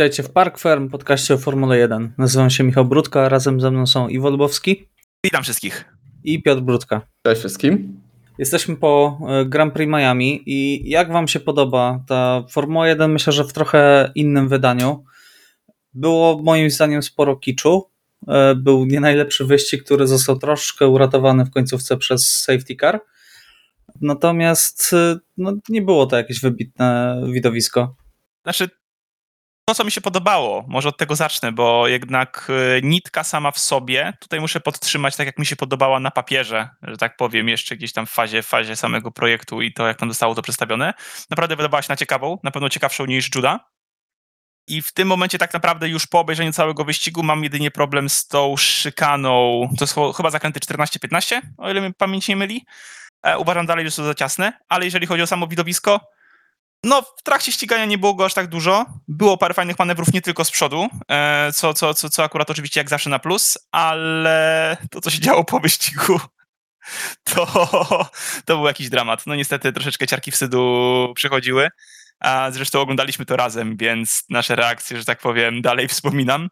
[0.00, 2.12] Witajcie w Park Firm, podcaście o Formule 1.
[2.18, 4.88] Nazywam się Michał Brudka, razem ze mną są Iwo Lubowski
[5.24, 5.84] Witam wszystkich.
[6.24, 7.00] i Piotr Brudka.
[7.26, 8.00] Cześć wszystkim.
[8.38, 13.12] Jesteśmy po e, Grand Prix Miami i jak wam się podoba ta Formuła 1?
[13.12, 15.04] Myślę, że w trochę innym wydaniu.
[15.94, 17.90] Było moim zdaniem sporo kiczu.
[18.28, 23.00] E, Był nie najlepszy wyścig, który został troszkę uratowany w końcówce przez safety car.
[24.00, 27.96] Natomiast e, no, nie było to jakieś wybitne widowisko.
[28.42, 28.79] Znaczy,
[29.70, 32.46] to co mi się podobało, może od tego zacznę, bo jednak
[32.78, 36.68] y, nitka sama w sobie, tutaj muszę podtrzymać tak jak mi się podobała na papierze,
[36.82, 40.08] że tak powiem, jeszcze gdzieś tam w fazie, fazie samego projektu i to jak tam
[40.08, 40.94] zostało to przedstawione.
[41.30, 43.70] Naprawdę wydawała się na ciekawą, na pewno ciekawszą niż Juda.
[44.66, 48.26] I w tym momencie tak naprawdę już po obejrzeniu całego wyścigu mam jedynie problem z
[48.26, 52.66] tą szykaną, to są chyba zakręty 14-15, o ile mi pamięć nie myli.
[53.22, 56.00] E, uważam dalej, że są za ciasne, ale jeżeli chodzi o samo widowisko,
[56.84, 58.86] no, w trakcie ścigania nie było go aż tak dużo.
[59.08, 62.80] Było parę fajnych manewrów nie tylko z przodu, e, co, co, co, co akurat oczywiście
[62.80, 66.20] jak zawsze na plus, ale to, co się działo po wyścigu,
[67.34, 67.46] to,
[68.44, 69.26] to był jakiś dramat.
[69.26, 71.68] No niestety troszeczkę ciarki wstydu przychodziły,
[72.20, 76.48] a zresztą oglądaliśmy to razem, więc nasze reakcje, że tak powiem, dalej wspominam,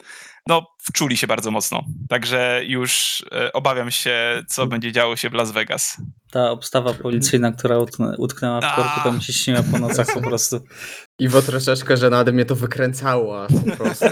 [0.47, 1.84] no wczuli się bardzo mocno.
[2.08, 5.97] Także już e, obawiam się, co będzie działo się w Las Vegas.
[6.30, 10.20] Ta obstawa policyjna, która utknę- utknęła w korku, to mi się śniła po nocach po
[10.20, 10.60] prostu.
[11.19, 14.06] Iwo troszeczkę, że nade mnie to wykręcało aż po prostu.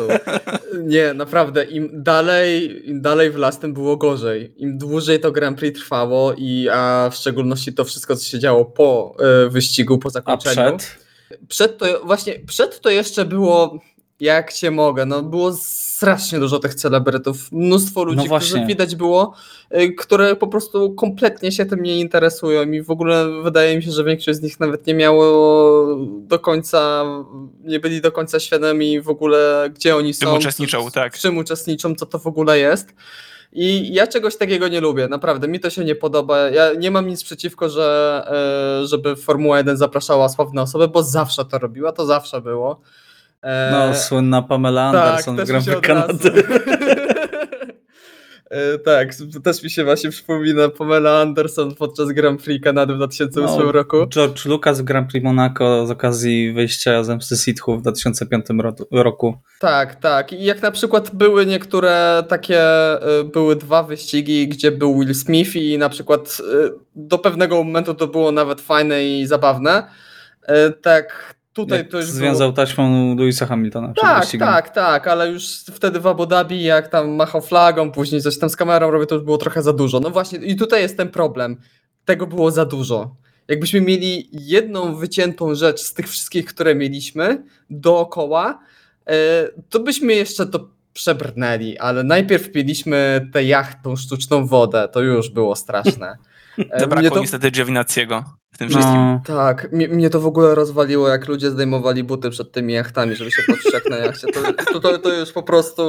[0.84, 4.54] Nie, naprawdę, im dalej, im dalej w las, tym było gorzej.
[4.56, 8.64] Im dłużej to Grand Prix trwało i a w szczególności to wszystko, co się działo
[8.64, 10.76] po e, wyścigu, po A zakończeniu.
[10.78, 11.05] przed?
[11.48, 13.78] Przed to, właśnie, przed to jeszcze było,
[14.20, 18.66] jak cię mogę, no było strasznie dużo tych celebrytów, mnóstwo ludzi, którzy właśnie.
[18.66, 19.34] widać było,
[19.80, 23.90] y, które po prostu kompletnie się tym nie interesują i w ogóle wydaje mi się,
[23.92, 27.04] że większość z nich nawet nie miało do końca,
[27.64, 30.36] nie byli do końca świadomi w ogóle, gdzie oni W czym są.
[30.36, 31.16] uczestniczą, w- tak.
[31.16, 32.94] W czym uczestniczą, co to w ogóle jest.
[33.52, 36.38] I ja czegoś takiego nie lubię, naprawdę, mi to się nie podoba.
[36.38, 38.22] Ja nie mam nic przeciwko, że,
[38.82, 42.80] e, żeby Formuła 1 zapraszała sławne osoby, bo zawsze to robiła, to zawsze było.
[43.42, 46.42] E, No, słynna Pamela tak, Anderson w też mi Grand Prix Kanady.
[48.50, 49.08] E, Tak,
[49.44, 54.06] też mi się właśnie przypomina Pamela Anderson podczas Grand Prix Kanady w 2008 No, roku.
[54.06, 59.38] George Lucas w Grand Prix Monaco z okazji wyjścia Zemsty Sithów w 2005 ro- roku.
[59.60, 60.32] Tak, tak.
[60.32, 62.60] I jak na przykład były niektóre takie,
[63.20, 67.94] y, były dwa wyścigi, gdzie był Will Smith i na przykład y, do pewnego momentu
[67.94, 69.86] to było nawet fajne i zabawne.
[70.82, 72.67] Tak, tutaj Jak to już związał było...
[72.67, 77.41] taśmą Louisa Hamiltona Tak, tak, tak, ale już wtedy w Abu Dhabi, jak tam machał
[77.43, 80.00] flagą, później coś tam z kamerą robił, to już było trochę za dużo.
[80.00, 81.56] No właśnie, i tutaj jest ten problem.
[82.05, 83.17] Tego było za dużo.
[83.49, 88.59] Jakbyśmy mieli jedną wyciętą rzecz z tych wszystkich, które mieliśmy dookoła,
[89.06, 89.15] e,
[89.71, 95.56] to byśmy jeszcze to przebrnęli, ale najpierw piliśmy tę jachtą sztuczną wodę, to już było
[95.56, 96.17] straszne.
[96.71, 98.25] E, Zabrakło to- niestety Giovinazziego
[98.56, 98.94] w tym wszystkim.
[98.97, 103.17] No, tak, mnie, mnie to w ogóle rozwaliło, jak ludzie zdejmowali buty przed tymi jachtami,
[103.17, 104.27] żeby się poczuć jak na jachcie.
[104.27, 104.41] To,
[104.72, 105.83] to, to, to już po prostu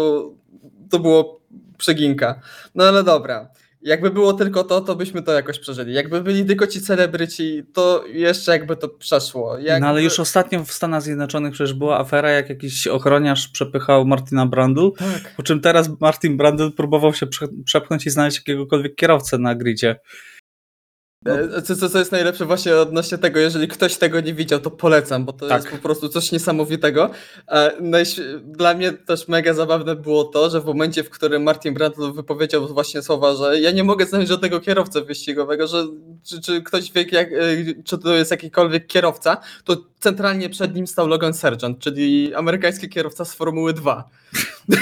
[0.90, 1.42] to było
[1.78, 2.40] przeginka.
[2.76, 3.50] No ale dobra.
[3.82, 5.94] Jakby było tylko to, to byśmy to jakoś przeżyli.
[5.94, 9.58] Jakby byli tylko ci celebryci, to jeszcze jakby to przeszło.
[9.58, 9.82] Jakby...
[9.82, 14.46] no ale już ostatnio w Stanach Zjednoczonych przecież była afera, jak jakiś ochroniarz przepychał Martina
[14.46, 15.36] Brandl, Tak.
[15.38, 20.00] po czym teraz Martin Brandl próbował się prze- przepchnąć i znaleźć jakiegokolwiek kierowcę na gridzie.
[21.26, 24.72] E, Co, co, co jest najlepsze właśnie odnośnie tego, jeżeli ktoś tego nie widział, to
[24.72, 25.62] polecam, bo to Tak.
[25.64, 27.10] jest po prostu coś niesamowitego.
[27.48, 27.72] E,
[28.44, 32.68] Dla mnie też mega zabawne było to, że w momencie, w którym Martin Brandl wypowiedział
[32.68, 35.88] właśnie słowa, że ja nie mogę znaleźć żadnego kierowcy wyścigowego, że
[36.24, 37.38] czy, czy ktoś wie, jak, e,
[37.86, 43.26] czy to jest jakikolwiek kierowca, to centralnie przed nim stał Logan Sargent, czyli amerykański kierowca
[43.26, 44.10] z Formuły 2.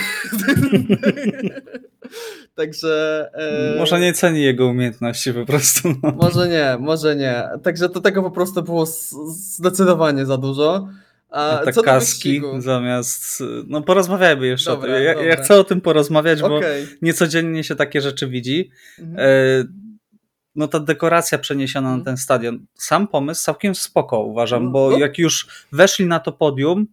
[2.55, 3.25] Także...
[3.33, 5.89] e, Może nie ceni jego umiejętności po prostu.
[6.03, 6.11] No.
[6.11, 7.43] może nie, może nie.
[7.63, 10.87] Także to tego po prostu było zdecydowanie za dużo.
[11.29, 13.43] A co do kaski zamiast.
[13.67, 15.03] No porozmawiajmy jeszcze Dobra, o tym.
[15.03, 16.87] Ja, ja chcę o tym porozmawiać, bo Okej.
[17.01, 18.69] niecodziennie się takie rzeczy widzi.
[18.99, 19.19] Mhm.
[19.19, 19.84] E,
[20.55, 22.05] no ta dekoracja przeniesiona na Mhm.
[22.05, 22.65] ten stadion.
[22.75, 26.87] Sam pomysł całkiem spoko uważam, No, bo jak już weszli na to podium.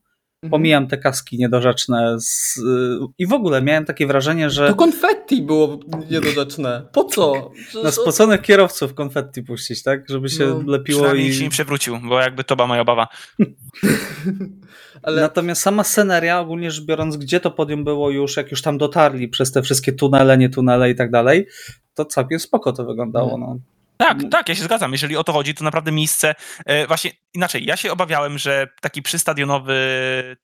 [0.51, 5.43] Pomijam te kaski niedorzeczne z, y, i w ogóle miałem takie wrażenie, że To konfetti
[5.43, 5.79] było
[6.11, 6.89] niedorzeczne.
[6.93, 7.51] Po co?
[7.55, 10.09] Przecież na spoconych kierowców konfetti puścić, tak?
[10.09, 11.25] Żeby się No, lepiło i...
[11.25, 13.09] nikt się nie przewrócił, bo jakby to była moja obawa.
[15.03, 18.79] Ale Natomiast sama sceneria, ogólnie rzecz biorąc, gdzie to podium było już, jak już tam
[18.79, 21.47] dotarli przez te wszystkie tunele, nie tunele i tak dalej,
[21.95, 23.39] to całkiem spoko to wyglądało.
[23.39, 23.59] No.
[23.97, 24.93] Tak, tak, ja się zgadzam.
[24.93, 26.35] Jeżeli o to chodzi, to naprawdę miejsce.
[26.67, 29.77] E, właśnie inaczej, ja się obawiałem, że taki przystadionowy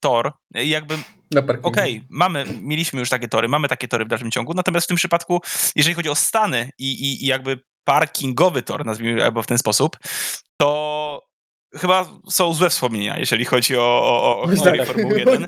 [0.01, 0.99] tor, e, jakby.
[1.63, 4.97] Okej, mamy, mieliśmy już takie tory, mamy takie tory w dalszym ciągu, natomiast w tym
[4.97, 5.41] przypadku,
[5.77, 9.99] jeżeli chodzi o stany i, i, i jakby parkingowy tor, nazwijmy albo w ten sposób,
[10.57, 11.28] to
[11.77, 14.87] chyba są złe wspomnienia, jeżeli chodzi o, o, o, o Tak.
[14.87, 15.47] Formułę 1.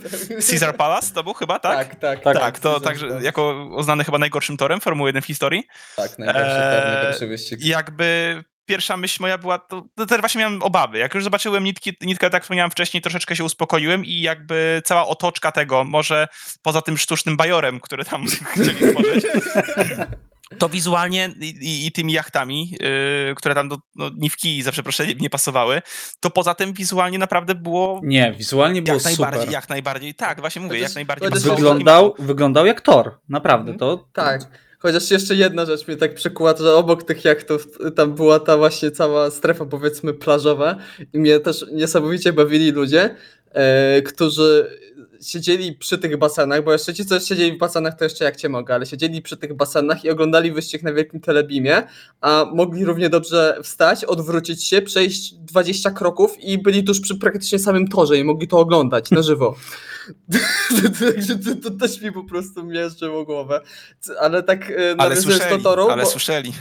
[0.51, 1.89] Caesar Palace to był chyba, tak?
[1.89, 3.27] Tak, tak, Tak, Tak, to także Palace.
[3.27, 5.65] jako uznany chyba najgorszym torem Formuły 1 w historii.
[5.97, 7.61] Tak, najgorszy, Eee, najgorszy wyścig.
[7.65, 10.99] I jakby pierwsza myśl moja była, to, to też właśnie miałem obawy.
[10.99, 15.07] Jak już zobaczyłem nitki, nitkę, tak jak wspomniałem wcześniej, troszeczkę się uspokoiłem i jakby cała
[15.07, 16.29] otoczka tego, może
[16.63, 19.25] poza tym sztucznym bajorem, który tam chcieli stworzyć,
[20.59, 25.19] to wizualnie i, i, i tymi jachtami, yy, które tam do no, niwki za przeproszeniem
[25.19, 25.83] nie pasowały,
[26.21, 29.53] to poza tym wizualnie naprawdę było Nie, wizualnie było jak najbardziej, super.
[29.53, 31.31] jak najbardziej, tak, właśnie mówię, Chociaż- jak najbardziej.
[31.31, 33.75] Wyglądał, wyglądał jak Thor, naprawdę.
[33.75, 34.41] To, Tak.
[34.79, 38.91] Chociaż jeszcze jedna rzecz mnie tak przykuła, że obok tych jachtów tam była ta właśnie
[38.91, 40.77] cała strefa powiedzmy plażowa
[41.13, 43.17] i mnie też niesamowicie bawili ludzie,
[43.53, 44.79] e, którzy
[45.23, 48.49] siedzieli przy tych basenach, bo jeszcze ci, co siedzieli w basenach, to jeszcze jak cię
[48.49, 51.83] mogę, ale siedzieli przy tych basenach i oglądali wyścig na wielkim telebimie,
[52.21, 57.59] a mogli równie dobrze wstać, odwrócić się, przejść 20 kroków i byli tuż przy praktycznie
[57.59, 59.57] samym torze i mogli to oglądać na żywo.
[61.01, 63.61] Także to, to też mi po prostu miażdżyło głowę.
[64.21, 66.53] Ale tak e, Ale słyszeli, toru, ale bo, słyszeli.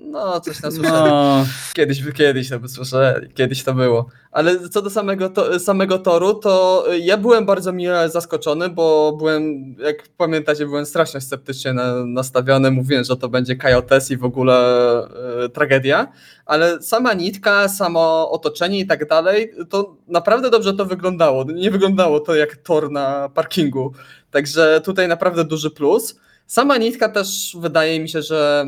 [0.00, 0.98] No coś tam słyszeli.
[1.10, 4.06] no, Kiedyś, kiedyś to by słyszeli, kiedyś to było.
[4.32, 9.74] Ale co do samego, to, samego toru, to ja byłem bardzo mile zaskoczony, bo byłem,
[9.78, 12.70] jak pamiętacie, byłem strasznie sceptycznie na, nastawiony.
[12.70, 14.56] Mówiłem, że to będzie Kajotes i w ogóle
[15.44, 16.12] e, tragedia.
[16.46, 21.44] Ale sama nitka, samo otoczenie i tak dalej, to naprawdę dobrze to wyglądało.
[21.44, 23.92] Nie wyglądało to jak tor na parkingu.
[24.30, 26.20] Także tutaj naprawdę duży plus.
[26.46, 28.66] Sama nitka też wydaje mi się, że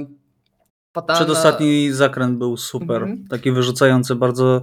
[1.01, 1.21] fatalna...
[1.21, 3.03] przedostatni zakręt był super.
[3.03, 3.29] Mhm.
[3.29, 4.63] Taki wyrzucający, bardzo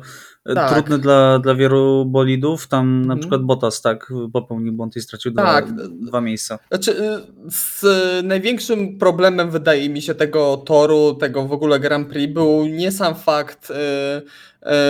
[0.54, 0.74] Tak.
[0.74, 2.68] trudny dla, dla wielu bolidów.
[2.68, 3.20] Tam na Mhm.
[3.20, 5.72] przykład Bottas tak popełnił błąd i stracił Tak.
[5.74, 6.60] dwa, dwa miejsca.
[6.70, 7.22] Znaczy, y,
[7.52, 7.84] z
[8.26, 13.16] największym problemem wydaje mi się tego toru, tego w ogóle Grand Prix był nie sam
[13.16, 13.74] fakt y,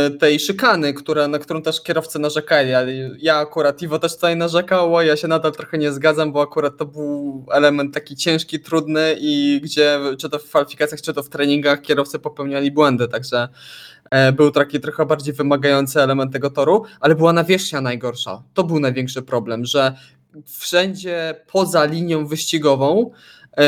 [0.07, 4.35] y, tej szykany, która, na którą też kierowcy narzekali, ale ja akurat, Iwo też tutaj
[4.37, 8.59] narzekał, a ja się nadal trochę nie zgadzam, bo akurat to był element taki ciężki,
[8.59, 13.47] trudny i gdzie czy to w kwalifikacjach, czy to w treningach kierowcy popełniali błędy, także
[14.33, 18.43] był taki trochę bardziej wymagający element tego toru, ale była nawierzchnia najgorsza.
[18.53, 19.95] To był największy problem, że
[20.45, 23.11] wszędzie poza linią wyścigową
[23.57, 23.63] e,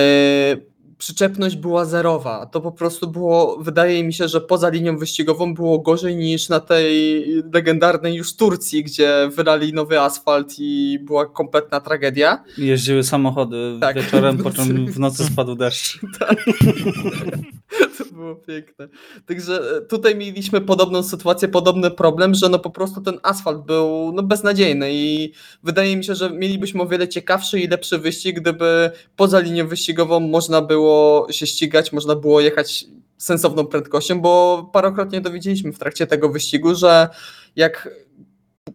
[0.98, 2.46] przyczepność była zerowa.
[2.46, 6.60] To po prostu było, wydaje mi się, że poza linią wyścigową było gorzej niż na
[6.60, 12.44] tej legendarnej już Turcji, gdzie wylali nowy asfalt i była kompletna tragedia.
[12.58, 16.00] Jeździły samochody Tak, wieczorem, po czym w nocy spadł deszcz.
[17.98, 18.88] To było piękne.
[19.26, 24.12] Także e, tutaj mieliśmy podobną sytuację, podobny problem, że no po prostu ten asfalt był
[24.16, 25.32] no beznadziejny i
[25.64, 30.20] wydaje mi się, że mielibyśmy o wiele ciekawszy i lepszy wyścig, gdyby poza linią wyścigową
[30.20, 30.87] można było
[31.30, 32.86] się ścigać, można było jechać
[33.18, 37.10] sensowną prędkością, bo parokrotnie dowiedzieliśmy w trakcie tego wyścigu, że
[37.56, 37.90] jak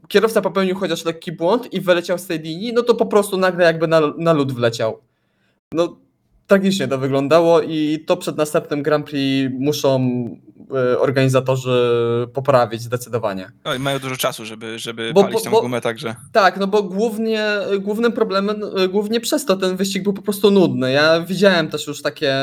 [0.09, 3.65] kierowca popełnił chociaż lekki błąd i wyleciał z tej linii, no to po prostu nagle
[3.65, 4.99] jakby na, na lód wleciał.
[5.73, 5.97] No
[6.47, 10.01] tragicznie to wyglądało i to przed następnym Grand Prix muszą
[10.93, 11.71] e, organizatorzy
[12.35, 13.51] poprawić zdecydowanie.
[13.65, 16.15] Oj, mają dużo czasu, żeby, żeby Bo- palić bo- tą bo- gumę, także...
[16.33, 17.47] Tak, no bo głównie,
[17.81, 20.93] głównym problemem, e, głównie przez to ten wyścig był po prostu nudny.
[20.93, 22.35] Ja widziałem też już takie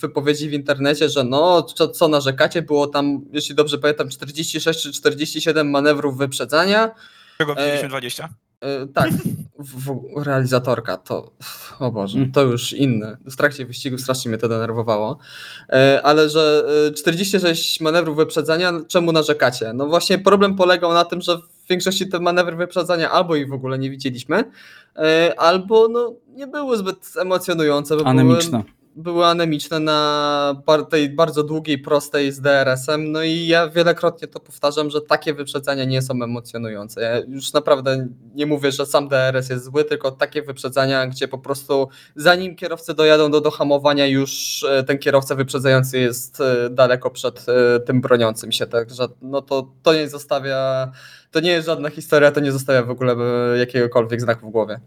[0.00, 4.92] wypowiedzi w internecie, że no, co, co narzekacie, było tam, jeśli dobrze pamiętam, 46 czy
[4.92, 6.90] 47 manewrów wyprzedzania.
[7.38, 8.28] Czego E, widzieliśmy 20?
[8.60, 9.10] E, tak,
[9.58, 11.32] w, w, realizatorka to,
[11.78, 12.32] o Boże, Mm.
[12.32, 13.16] to już inne.
[13.24, 15.18] W trakcie wyścigu strasznie mnie to denerwowało.
[15.68, 19.72] E, ale że e, 46 manewrów wyprzedzania, czemu narzekacie?
[19.72, 23.52] No właśnie problem polegał na tym, że w większości te manewry wyprzedzania albo ich w
[23.52, 24.44] ogóle nie widzieliśmy,
[24.96, 27.94] e, albo no, nie były zbyt emocjonujące.
[27.94, 28.62] Bo były, Anemiczne.
[28.98, 33.12] Były anemiczne na tej bardzo długiej, prostej z DRS-em.
[33.12, 37.00] No i ja wielokrotnie to powtarzam, że takie wyprzedzania nie są emocjonujące.
[37.00, 41.38] Ja już naprawdę nie mówię, że sam DRS jest zły, tylko takie wyprzedzania, gdzie po
[41.38, 47.46] prostu zanim kierowcy dojadą do dohamowania, już e, ten kierowca wyprzedzający jest e, daleko przed
[47.48, 48.66] e, tym broniącym się.
[48.66, 50.92] Także no to, to nie zostawia,
[51.30, 53.16] to nie jest żadna historia, to nie zostawia w ogóle
[53.58, 54.80] jakiegokolwiek znaku w głowie.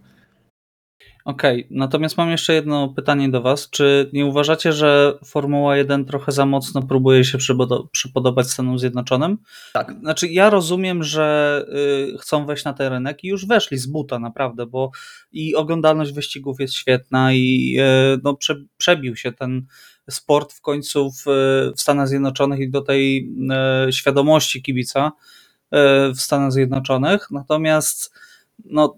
[1.25, 3.69] Okej, natomiast mam jeszcze jedno pytanie do Was.
[3.69, 9.37] Czy nie uważacie, że Formuła 1 trochę za mocno próbuje się przypodo- przypodobać Stanom Zjednoczonym?
[9.73, 9.95] Tak.
[10.01, 11.65] Znaczy, ja rozumiem, że
[12.13, 14.91] y, chcą wejść na ten rynek i już weszli z buta, naprawdę, bo
[15.31, 17.75] i oglądalność wyścigów jest świetna i
[18.15, 19.65] y, no, prze, przebił się ten
[20.09, 21.23] sport w końcu w,
[21.77, 23.31] w Stanach Zjednoczonych i do tej
[23.87, 25.77] y, świadomości kibica y,
[26.13, 27.27] w Stanach Zjednoczonych.
[27.31, 28.13] Natomiast
[28.65, 28.95] no,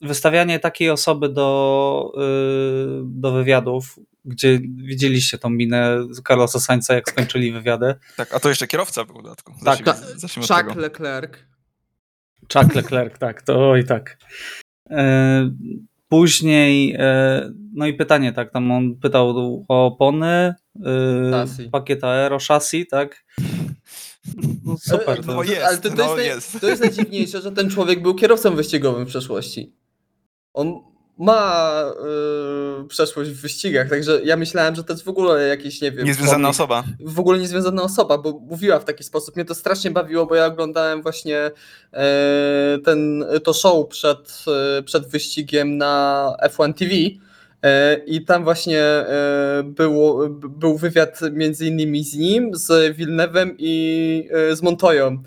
[0.00, 7.52] wystawianie takiej osoby do, y, do wywiadów, gdzie widzieliście tą minę Carlosa Sainza, jak skończyli
[7.52, 7.94] wywiady.
[8.16, 9.52] Tak, a to jeszcze kierowca był w dodatku.
[9.64, 10.76] Tak, Zacznijmy, zacznijmy od Chuck.
[10.76, 11.32] Leclerc.
[12.52, 14.18] Chuck Leclerc, tak, to oj tak.
[14.90, 15.50] E,
[16.08, 19.28] Później, e, no i pytanie, tak, tam on pytał
[19.68, 21.68] o opony, e, Chassis.
[21.70, 23.24] pakiet aero, chassis, tak.
[24.64, 26.60] No super, no to, jest, ale to, to, no jest, naj- jest.
[26.60, 29.72] to jest najdziwniejsze, że ten człowiek był kierowcą wyścigowym w przeszłości.
[30.58, 30.82] On
[31.18, 31.82] ma
[32.78, 36.06] yy, przeszłość w wyścigach, także ja myślałem, że to jest w ogóle jakiś, nie wiem...
[36.06, 36.84] Niezwiązana osoba.
[37.00, 39.36] w ogóle niezwiązana osoba, bo mówiła w taki sposób.
[39.36, 41.50] Mnie to strasznie bawiło, bo ja oglądałem właśnie
[41.92, 44.44] e, ten, to show przed,
[44.78, 46.92] e, przed wyścigiem na F1 TV.
[47.62, 48.84] e, I tam właśnie
[49.64, 55.22] było, był wywiad między innymi z nim, z Villeneuve'em i z Montoją.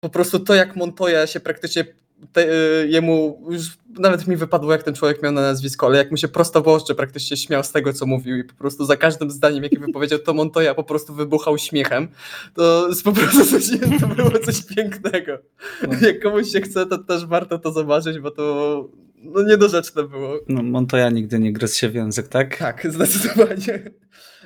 [0.00, 1.84] Po prostu to, jak Montoya się praktycznie
[2.32, 3.62] te, e, jemu, już
[3.98, 6.68] nawet mi wypadło, jak ten człowiek miał na nazwisko, ale jak mu się prosto w
[6.68, 10.18] oczy praktycznie śmiał z tego, co mówił i po prostu za każdym zdaniem, jakie wypowiedział,
[10.18, 12.08] to Montoya po prostu wybuchał śmiechem.
[12.54, 13.64] To po prostu coś,
[14.00, 15.38] to było coś pięknego.
[16.00, 18.44] Jak komuś się chce, to też warto to zobaczyć, bo to
[19.16, 20.38] no, niedorzeczne było.
[20.48, 22.56] no, Montoya nigdy nie gryzł się w język, tak?
[22.56, 23.90] Tak, zdecydowanie.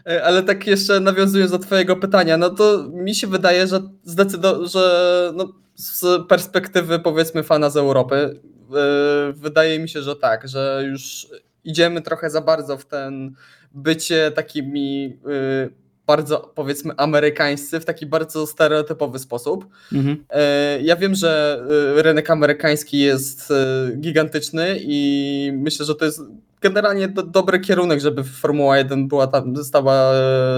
[0.07, 4.69] E, Ale tak jeszcze nawiązując do twojego pytania, no to mi się wydaje, że zdecydo-
[4.69, 10.85] że no, z perspektywy powiedzmy fana z Europy, e, wydaje mi się, że tak, że
[10.91, 11.29] już
[11.65, 13.35] idziemy trochę za bardzo w ten
[13.73, 15.19] bycie takimi
[15.65, 15.69] e,
[16.07, 19.67] bardzo powiedzmy amerykańscy, w taki bardzo stereotypowy sposób.
[19.93, 20.25] Mhm.
[20.31, 21.65] E, Ja wiem, że
[21.97, 23.53] rynek amerykański jest
[24.01, 26.21] gigantyczny i myślę, że to jest
[26.61, 30.13] generalnie do, dobry kierunek, żeby Formuła 1 była tam, stała,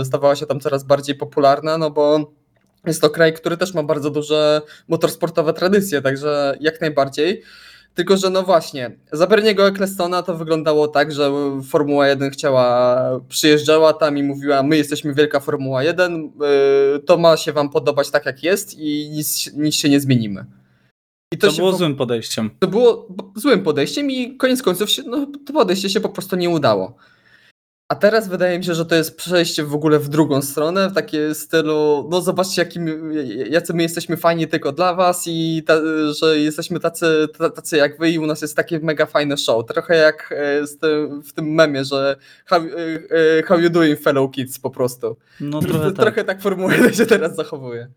[0.04, 2.32] stawała się tam coraz bardziej popularna, no bo
[2.86, 7.42] jest to kraj, który też ma bardzo duże motorsportowe tradycje, także jak najbardziej.
[7.94, 11.32] Tylko, że no właśnie, za Berniego Ecclestona to wyglądało tak, że
[11.68, 16.32] Formuła 1 chciała, przyjeżdżała tam i mówiła, my jesteśmy wielka Formuła 1,
[16.94, 20.44] yy, to ma się wam podobać tak jak jest i nic, nic się nie zmienimy.
[21.34, 22.50] I To, się było po- złym podejściem.
[22.58, 26.50] to było złym podejściem i koniec końców się, no, to podejście się po prostu nie
[26.50, 26.96] udało.
[27.90, 30.94] A teraz wydaje mi się, że to jest przejście w ogóle w drugą stronę, w
[30.94, 33.12] takie stylu, no zobaczcie, jakim,
[33.50, 35.74] jacy my jesteśmy fajni tylko dla was i ta,
[36.20, 39.66] że jesteśmy tacy, ta- tacy jak wy i u nas jest takie mega fajne show.
[39.66, 42.16] Trochę jak e, tym, w tym memie, że
[42.46, 45.16] how, e, e, how you doing fellow kids po prostu.
[45.40, 46.42] No Trochę trochę tak, tak.
[46.42, 47.88] trochę tak 1 się teraz zachowuje.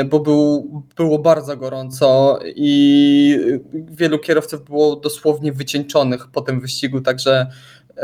[0.00, 3.38] y, Bo był, było bardzo gorąco i
[3.72, 7.46] wielu kierowców było dosłownie wycieńczonych po tym wyścigu, także
[7.90, 8.02] y,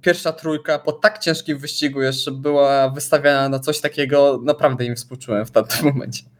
[0.00, 4.40] pierwsza trójka po tak ciężkim wyścigu jeszcze była wystawiana na coś takiego.
[4.44, 6.37] Naprawdę im współczułem w tamtym momencie.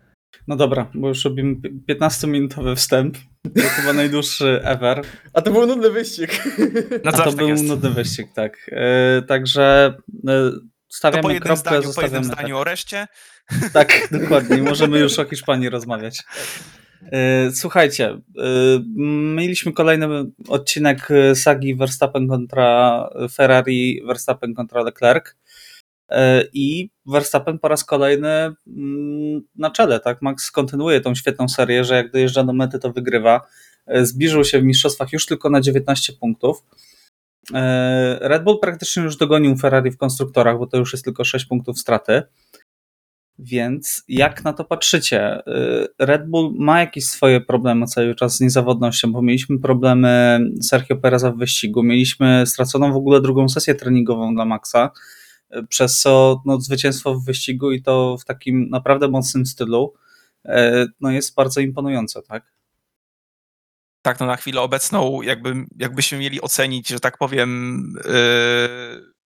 [0.48, 1.56] No dobra, bo już robimy
[1.90, 3.16] 15-minutowy wstęp.
[3.56, 5.02] To chyba najdłuższy ever.
[5.32, 6.42] A to był nudny wyścig.
[7.04, 7.64] No A to tak był jest.
[7.64, 8.70] nudny wyścig, tak.
[8.72, 9.94] E, także
[10.28, 12.24] e, To po stawiamy kropkę, zdaniu, po jednym zostawiamy.
[12.24, 13.06] zdaniu o reszcie.
[13.72, 14.62] Tak, tak dokładnie.
[14.62, 16.22] Możemy już o Hiszpanii rozmawiać.
[17.12, 18.18] E, Słuchajcie, e,
[19.34, 20.06] mieliśmy kolejny
[20.48, 25.36] odcinek sagi Verstappen kontra Ferrari, Verstappen kontra Leclerc.
[26.08, 28.28] E, i Verstappen po raz kolejny
[28.66, 30.22] mm, na czele, tak?
[30.22, 33.40] Max kontynuuje tą świetną serię, że jak dojeżdża do mety, to wygrywa.
[33.86, 36.62] E, zbliżył się w mistrzostwach już tylko na 19 punktów.
[37.54, 41.44] E, Red Bull praktycznie już dogonił Ferrari w konstruktorach, bo to już jest tylko 6
[41.44, 42.22] punktów straty.
[43.40, 45.42] Więc jak na to patrzycie?
[45.98, 51.32] Red Bull ma jakieś swoje problemy cały czas z niezawodnością, bo mieliśmy problemy Sergio Pereza
[51.32, 54.90] w wyścigu, mieliśmy straconą w ogóle drugą sesję treningową dla Maxa,
[55.68, 59.94] przez co no, zwycięstwo w wyścigu i to w takim naprawdę mocnym stylu
[60.46, 60.50] y,
[61.00, 62.52] no, jest bardzo imponujące, tak?
[64.02, 69.18] Tak, no na chwilę obecną, jakby, jakbyśmy mieli ocenić, że tak powiem, yy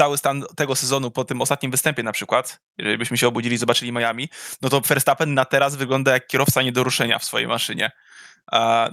[0.00, 3.58] cały stan tego sezonu po tym ostatnim występie na przykład, jeżeli byśmy się obudzili i
[3.58, 4.28] zobaczyli Miami,
[4.62, 7.90] no to Verstappen na teraz wygląda jak kierowca nie do ruszenia w swojej maszynie.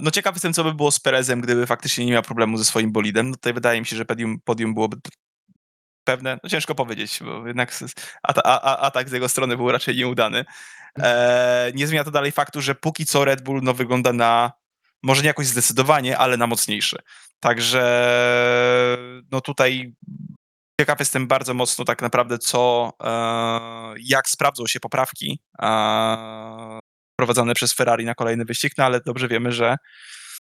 [0.00, 2.92] No ciekaw jestem, co by było z Perezem, gdyby faktycznie nie miał problemu ze swoim
[2.92, 3.30] bolidem.
[3.30, 4.96] No tutaj wydaje mi się, że podium, podium byłoby
[6.08, 7.78] pewne, no ciężko powiedzieć, bo jednak
[8.22, 10.44] atak, atak z jego strony był raczej nieudany.
[10.98, 14.52] E, nie zmienia to dalej faktu, że póki co Red Bull no, wygląda na,
[15.02, 16.96] może nie jakoś zdecydowanie, ale na mocniejszy.
[17.40, 17.82] Także
[19.30, 19.94] no tutaj
[20.80, 23.10] Ciekaw jestem bardzo mocno tak naprawdę, co, e,
[24.00, 26.78] jak sprawdzą się poprawki e,
[27.16, 29.76] prowadzone przez Ferrari na kolejny wyścig, no ale dobrze wiemy, że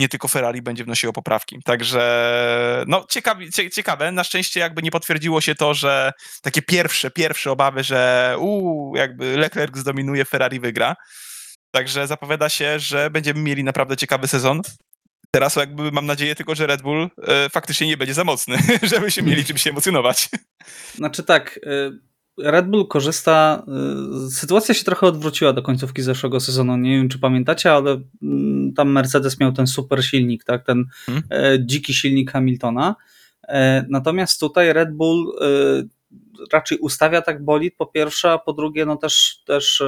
[0.03, 1.59] nie tylko Ferrari będzie wnosiło poprawki.
[1.65, 3.41] Także no ciekawe,
[3.73, 4.11] ciekawe.
[4.11, 9.37] Na szczęście jakby nie potwierdziło się to, że takie pierwsze, pierwsze obawy, że uu, jakby
[9.37, 10.95] Leclerc zdominuje, Ferrari wygra.
[11.71, 14.61] Także zapowiada się, że będziemy mieli naprawdę ciekawy sezon.
[15.31, 18.57] Teraz jakby mam nadzieję tylko, że Red Bull e, faktycznie nie będzie za mocny,
[18.91, 20.29] żeby się mieli czym się emocjonować.
[20.95, 21.91] Znaczy tak, e,
[22.37, 23.63] Red Bull korzysta.
[23.67, 26.77] E, sytuacja się trochę odwróciła do końcówki zeszłego sezonu.
[26.77, 30.65] Nie wiem, czy pamiętacie, ale mm, tam Mercedes miał ten super silnik, tak?
[30.65, 31.23] Ten hmm?
[31.67, 32.95] dziki silnik Hamiltona.
[33.89, 35.33] Natomiast tutaj Red Bull
[36.53, 39.83] raczej ustawia tak bolid, po pierwsze, a po drugie, no też, też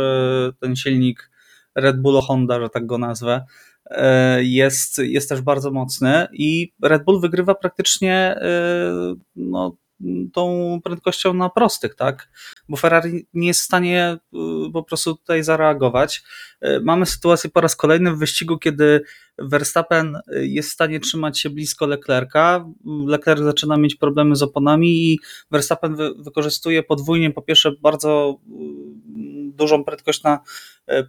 [0.59, 1.31] ten silnik
[1.75, 3.45] Red Bull Honda, że tak go nazwę,
[3.89, 9.77] E, jest, jest też bardzo mocny i Red Bull wygrywa praktycznie e, no,
[10.33, 12.29] tą prędkością na prostych, tak?
[12.69, 14.37] Bo Ferrari nie jest w stanie e,
[14.73, 16.23] po prostu tutaj zareagować.
[16.81, 19.01] Mamy sytuację po raz kolejny w wyścigu, kiedy
[19.37, 22.65] Verstappen jest w stanie trzymać się blisko Leclerca.
[23.07, 25.19] Leclerc zaczyna mieć problemy z oponami i
[25.51, 28.39] Verstappen wy wykorzystuje podwójnie po pierwsze bardzo
[29.53, 30.39] dużą prędkość na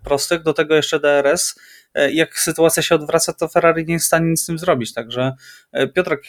[0.04, 1.54] prostych, do tego jeszcze DRS
[2.12, 4.94] jak sytuacja się odwraca, to Ferrari nie jest w stanie nic z tym zrobić.
[4.94, 5.32] Także
[5.72, 6.22] e, Piotrek,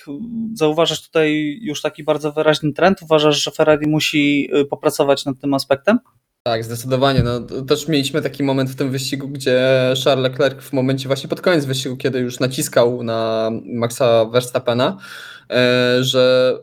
[0.53, 3.01] zauważasz tutaj już taki bardzo wyraźny trend?
[3.01, 5.99] Uważasz, że Ferrari musi e, popracować nad tym aspektem?
[6.43, 7.23] Tak, zdecydowanie.
[7.23, 9.69] No, też mieliśmy taki moment w tym wyścigu, gdzie
[10.03, 14.97] Charles Leclerc w momencie właśnie pod koniec wyścigu, kiedy już naciskał na Maxa Verstappena,
[15.99, 16.53] że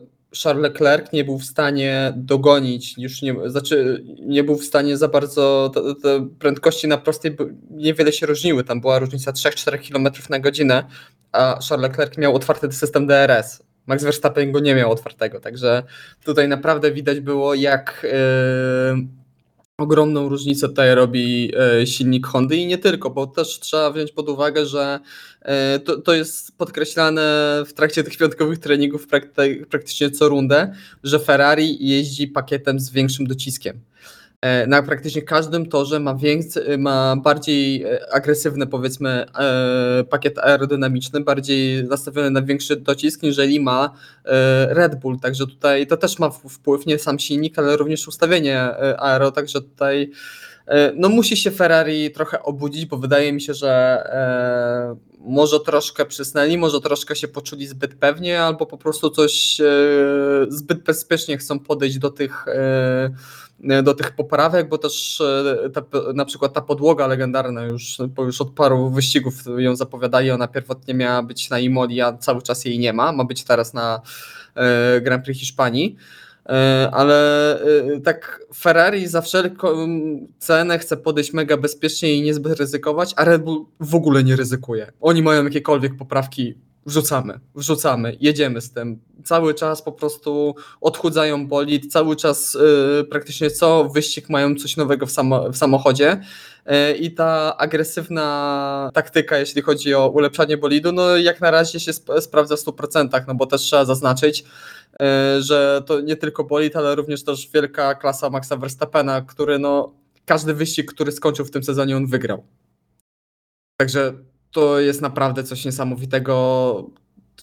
[0.43, 5.07] Charles Leclerc nie był w stanie dogonić, już nie, znaczy nie był w stanie za
[5.07, 7.37] bardzo, te, te prędkości na prostej
[7.71, 10.83] niewiele się różniły, tam była różnica 3-4 km na godzinę,
[11.31, 13.63] a Charles Leclerc miał otwarty system DRS.
[13.87, 15.83] Max Verstappen go nie miał otwartego, także
[16.23, 18.07] tutaj naprawdę widać było jak
[18.93, 19.07] yy,
[19.77, 24.29] ogromną różnicę tutaj robi e, silnik Hondy i nie tylko, bo też trzeba wziąć pod
[24.29, 24.99] uwagę, że
[25.41, 27.21] e, to, to jest podkreślane
[27.67, 29.07] w trakcie tych piątkowych treningów
[29.69, 33.79] praktycznie co rundę, że Ferrari jeździ pakietem z większym dociskiem.
[34.41, 41.21] E, na praktycznie każdym torze ma, więcej, ma bardziej e, agresywny powiedzmy e, pakiet aerodynamiczny,
[41.21, 43.93] bardziej nastawiony na większy docisk, niżeli ma
[44.69, 48.61] Red Bull, także tutaj to też ma wpływ, nie sam silnik, ale również ustawienie
[48.99, 50.11] aero, także tutaj
[50.95, 54.03] no musi się Ferrari trochę obudzić, bo wydaje mi się, że
[55.25, 59.61] może troszkę przysnęli, może troszkę się poczuli zbyt pewnie, albo po prostu coś
[60.49, 62.45] zbyt bezpiecznie chcą podejść do tych
[63.63, 65.81] E, do tych poprawek, bo też e, ta,
[66.13, 71.23] na przykład ta podłoga legendarna już, już od paru wyścigów ją zapowiadali, ona pierwotnie miała
[71.23, 74.01] być na Imoli, a cały czas jej nie ma, ma być teraz na
[74.55, 75.95] e, Grand Prix Hiszpanii.
[76.91, 77.59] Ale
[78.03, 79.75] tak Ferrari za wszelką
[80.39, 84.91] cenę chce podejść mega bezpiecznie i niezbyt ryzykować, a Red Bull w ogóle nie ryzykuje.
[85.01, 86.55] Oni mają jakiekolwiek poprawki
[86.85, 88.99] wrzucamy, wrzucamy, jedziemy z tym.
[89.23, 92.57] Cały czas po prostu odchudzają bolid, cały czas
[92.97, 96.21] yy, praktycznie co wyścig mają coś nowego w, samo, w samochodzie
[96.99, 102.07] i ta agresywna taktyka, jeśli chodzi o ulepszanie bolidu, no jak na razie się sp
[102.21, 104.45] sprawdza w 100%, no bo też trzeba zaznaczyć,
[105.39, 109.93] że to nie tylko bolid, ale również też wielka klasa Maxa Verstappena, który no
[110.25, 112.43] każdy wyścig, który skończył w tym sezonie, on wygrał.
[113.77, 114.13] Także
[114.51, 116.89] to jest naprawdę coś niesamowitego.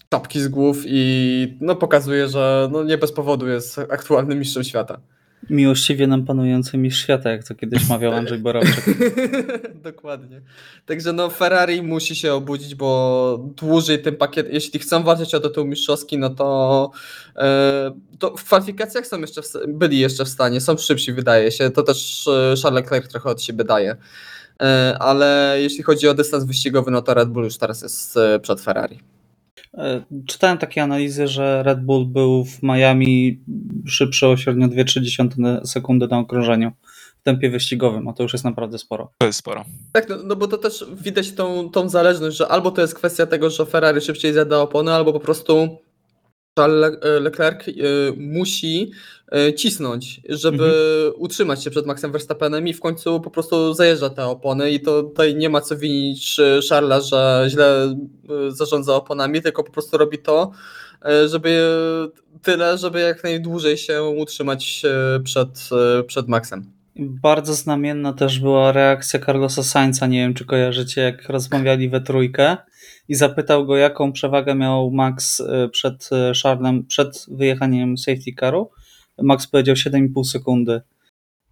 [0.09, 5.01] czapki z głów i no, pokazuje, że no, nie bez powodu jest aktualnym mistrzem świata.
[5.49, 8.85] Miłościwie nam panujący mistrz świata, jak to kiedyś mawiał Andrzej Borowczyk.
[9.83, 10.41] Dokładnie.
[10.85, 15.65] Także no Ferrari musi się obudzić, bo dłużej ten pakiet, jeśli chcą walczyć o tytuł
[15.65, 16.91] mistrzowski, no to,
[17.35, 21.69] e, to w kwalifikacjach są jeszcze w, byli jeszcze w stanie, są szybsi wydaje się,
[21.69, 23.95] to też e, Charles Leclerc trochę od siebie daje.
[24.61, 28.61] E, ale jeśli chodzi o dystans wyścigowy, no to Red Bull już teraz jest przed
[28.61, 28.99] Ferrari.
[29.73, 33.43] E, czytałem takie analizy, że Red Bull był w Miami
[33.85, 36.71] szybszy o średnio 2,3 sekundy na okrążeniu
[37.19, 39.11] w tempie wyścigowym, a to już jest naprawdę sporo.
[39.17, 39.65] To jest sporo.
[39.91, 43.25] Tak, no, no bo to też widać tą, tą zależność, że albo to jest kwestia
[43.25, 45.77] tego, że Ferrari szybciej zjada opony, albo po prostu
[46.55, 47.73] Charles Leclerc y,
[48.17, 48.91] musi
[49.35, 51.13] y, cisnąć, żeby mhm.
[51.17, 55.03] utrzymać się przed Maxem Verstappenem i w końcu po prostu zajeżdża te opony i to
[55.03, 56.37] tutaj nie ma co winić
[56.69, 57.95] Charlesa, że źle
[58.49, 60.51] zarządza oponami, tylko po prostu robi to,
[61.25, 61.67] żeby
[62.41, 64.81] tyle, żeby jak najdłużej się utrzymać
[65.23, 65.69] przed,
[66.07, 66.72] przed Maxem.
[66.95, 72.57] Bardzo znamienna też była reakcja Carlosa Sainza, nie wiem czy kojarzycie, jak rozmawiali we trójkę
[73.07, 78.69] i zapytał go, jaką przewagę miał Max e, przed e, Charlesem, przed wyjechaniem safety caru.
[79.21, 80.81] Max powiedział 7,5 sekundy.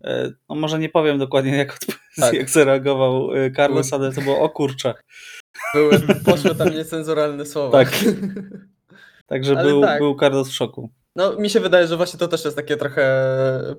[0.04, 1.80] E, no może nie powiem dokładnie, jak,
[2.22, 2.34] tak.
[2.34, 4.94] jak zareagował Carlos, ale to było o kurczę.
[5.74, 7.86] Były, poszły tam niecenzuralne słowa.
[7.86, 7.94] Tak.
[9.32, 10.00] Także był, tak.
[10.00, 10.90] był Carlos w szoku.
[11.16, 13.06] No, mi się wydaje, że właśnie to też jest takie trochę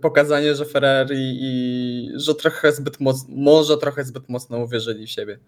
[0.00, 5.38] pokazanie, że Ferrari i że trochę zbyt mocno, może trochę zbyt mocno uwierzyli w siebie.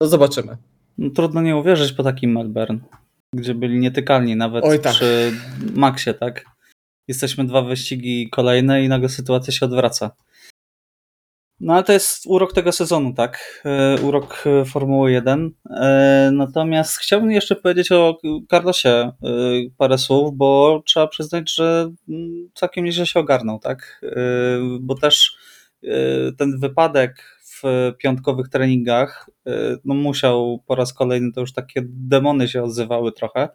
[0.00, 0.56] No zobaczymy.
[0.98, 2.78] No, trudno nie uwierzyć po takim McBurn,
[3.32, 4.92] gdzie byli nietykalni nawet Oj, tak.
[4.92, 5.32] przy
[5.74, 6.44] Maxie, tak?
[7.08, 10.10] Jesteśmy dwa wyścigi kolejne i nagle sytuacja się odwraca.
[11.60, 13.62] No ale to jest urok tego sezonu, tak?
[13.64, 15.50] E, urok e, Formuły 1.
[15.70, 18.18] E, natomiast chciałbym jeszcze powiedzieć o
[18.50, 19.12] Carlosie
[19.78, 24.00] parę słów, bo trzeba przyznać, że mm, całkiem nieźle się ogarnął, tak?
[24.80, 25.36] Bo też
[26.38, 29.30] ten wypadek w piątkowych treningach
[29.84, 33.48] no musiał po raz kolejny, to już takie demony się odzywały trochę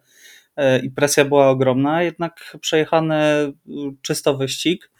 [0.83, 3.23] i presja była ogromna, jednak przejechany
[4.01, 4.91] czysto wyścig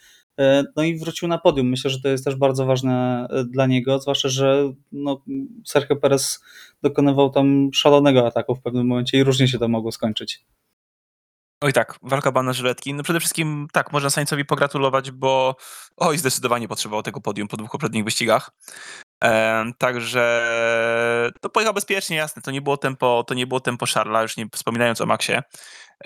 [0.76, 1.70] no i wrócił na podium.
[1.70, 5.24] Myślę, że to jest też bardzo ważne e, dla niego, zwłaszcza, że no,
[5.65, 6.44] Sergio Perez
[6.84, 10.46] dokonywał tam szalonego ataku w pewnym momencie i różnie się to mogło skończyć.
[11.63, 12.94] Oj tak, walka bana żyletki.
[12.94, 15.56] No przede wszystkim tak, można Sainzowi pogratulować, bo
[15.98, 18.52] oj, zdecydowanie potrzebował tego podium po dwóch poprzednich wyścigach.
[19.24, 20.41] E, także
[21.41, 24.48] to pojechał bezpiecznie, jasne, to nie było tempo, to nie było tempo Charla, już nie
[24.54, 25.44] wspominając o Maxie.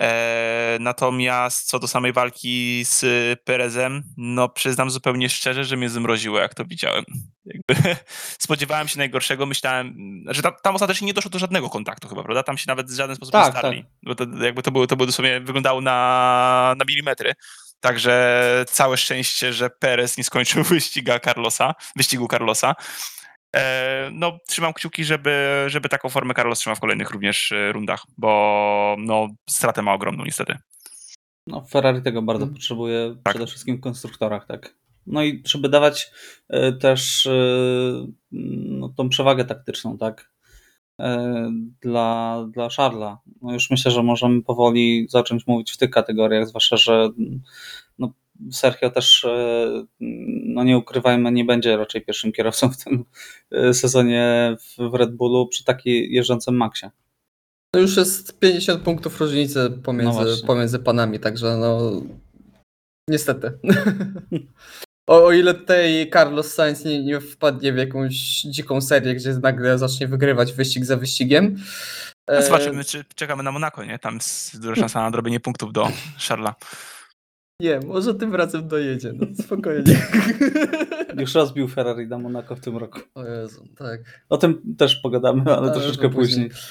[0.00, 3.04] E, natomiast co do samej walki z
[3.44, 7.04] Perezem, no przyznam zupełnie szczerze, że mnie zmroziło, jak to widziałem.
[7.44, 7.96] Jakby
[8.38, 9.96] spodziewałem się najgorszego, myślałem,
[10.28, 12.42] że tam, tam ostatecznie nie doszło do żadnego kontaktu chyba, prawda?
[12.42, 13.82] Tam się nawet w żaden sposób tak, nie starli.
[13.82, 13.92] Tak.
[14.02, 17.34] Bo to, jakby to było, to było dosłownie, wyglądało na, na milimetry.
[17.80, 22.74] Także całe szczęście, że Perez nie skończył wyściga Carlosa, wyścigu Carlosa.
[23.56, 28.02] E, no, trzymam kciuki, żeby, żeby taką formę Carlos trzymał w kolejnych również e, rundach,
[28.18, 30.58] bo no, stratę ma ogromną niestety.
[31.46, 32.54] No, Ferrari tego bardzo hmm.
[32.54, 33.34] potrzebuje, tak.
[33.34, 34.74] przede wszystkim w konstruktorach, tak.
[35.06, 36.10] No i żeby dawać
[36.48, 37.28] e, też
[38.32, 40.30] no, tą przewagę taktyczną, tak,
[41.80, 43.18] dla, dla Charlesa.
[43.42, 47.10] No już myślę, że możemy powoli zacząć mówić w tych kategoriach, zwłaszcza, że
[48.52, 49.84] Sergio też, e,
[50.44, 53.04] no nie ukrywajmy, nie będzie raczej pierwszym kierowcą w tym
[53.50, 56.90] e, sezonie w Red Bullu przy takiej jeżdżącym Maxie.
[57.74, 62.02] To już jest 50 punktów różnicy pomiędzy, no pomiędzy panami, także no
[63.08, 63.52] niestety.
[65.06, 69.78] o, o ile tutaj Carlos Sainz nie, nie wpadnie w jakąś dziką serię, gdzie nagle
[69.78, 71.56] zacznie wygrywać wyścig za wyścigiem.
[72.28, 73.98] No, zobaczymy, czy czekamy na Monako, nie?
[73.98, 75.88] Tam jest duża szansa na odrobienie punktów do
[76.28, 76.54] Charlesa.
[77.60, 80.06] Nie, może tym razem dojedzie, no spokojnie.
[81.20, 83.00] Już rozbił Ferrari na Monaco w tym roku.
[83.14, 84.00] O Jezu, tak.
[84.28, 86.48] O tym też pogadamy, ale, ale troszeczkę później.
[86.48, 86.62] później.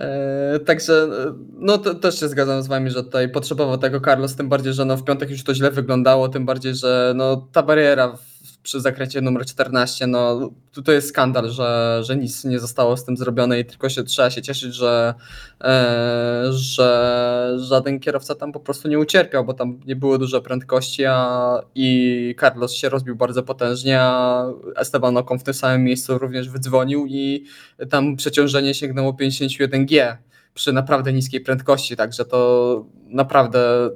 [0.00, 1.08] E, także
[1.52, 4.84] no to, też się zgadzam z wami, że tutaj potrzebował tego Carlos, tym bardziej, że
[4.84, 8.18] no w piątek już to źle wyglądało, tym bardziej, że no ta bariera
[8.62, 10.50] przy zakręcie numer 14, no
[10.84, 14.30] to jest skandal, że, że nic nie zostało z tym zrobione i tylko się trzeba
[14.30, 15.14] się cieszyć, że,
[15.60, 21.04] e, że żaden kierowca tam po prostu nie ucierpiał, bo tam nie było dużo prędkości,
[21.04, 24.44] a i Carlos się rozbił bardzo potężnie, a
[24.76, 27.44] Esteban Ocon w tym samym miejscu również wydzwonił i
[27.90, 30.16] tam przeciążenie sięgnęło 51G
[30.54, 33.90] przy naprawdę niskiej prędkości, także to naprawdę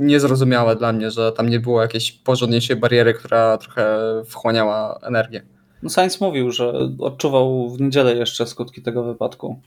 [0.00, 5.46] niezrozumiałe dla mnie, że tam nie było jakiejś porządniejszej bariery, która trochę wchłaniała energię.
[5.82, 9.60] No Sainz mówił, że odczuwał w niedzielę jeszcze skutki tego wypadku.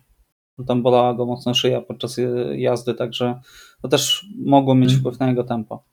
[0.67, 2.15] Tam bolała go mocno szyja podczas
[2.55, 3.41] jazdy, także
[3.81, 4.99] to też mogło mieć Mhm.
[4.99, 5.83] wpływ na jego tempo.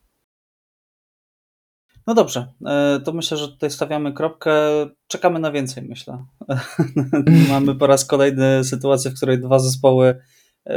[2.07, 4.51] No dobrze, e, to myślę, że tutaj stawiamy kropkę.
[5.07, 6.25] Czekamy na więcej, myślę.
[7.49, 10.21] Mamy po raz kolejny sytuację, w której dwa zespoły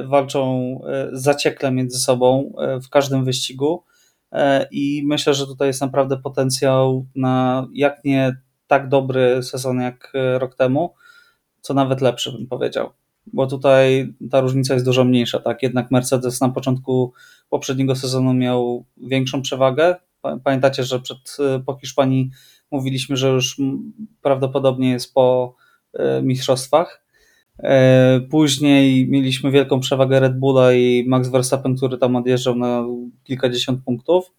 [0.04, 3.84] walczą e, zaciekle między sobą e, w każdym wyścigu.
[4.32, 10.12] E, I myślę, że tutaj jest naprawdę potencjał na jak nie tak dobry sezon jak
[10.38, 10.94] rok temu,
[11.60, 12.90] co nawet lepszy bym powiedział.
[13.26, 15.38] Bo tutaj ta różnica jest dużo mniejsza.
[15.38, 17.12] Tak, jednak Mercedes na początku
[17.48, 19.96] poprzedniego sezonu miał większą przewagę.
[20.22, 22.30] Pa- Pamiętacie, że przed, po Hiszpanii
[22.70, 23.56] mówiliśmy, że już
[24.22, 25.54] prawdopodobnie jest po
[26.22, 27.07] mistrzostwach.
[27.62, 32.84] E, Później mieliśmy wielką przewagę Red Bulla i Max Verstappen, który tam odjeżdżał na
[33.24, 34.32] kilkadziesiąt punktów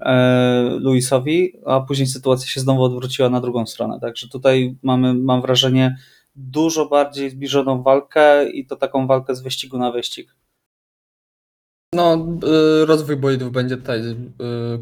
[0.00, 4.00] e, Luisowi, a później sytuacja się znowu odwróciła na drugą stronę.
[4.00, 5.96] Także tutaj mamy, mam wrażenie,
[6.36, 10.34] dużo bardziej zbliżoną walkę i to taką walkę z wyścigu na wyścig.
[11.94, 12.26] No,
[12.82, 14.16] y, rozwój bolidów będzie tutaj y,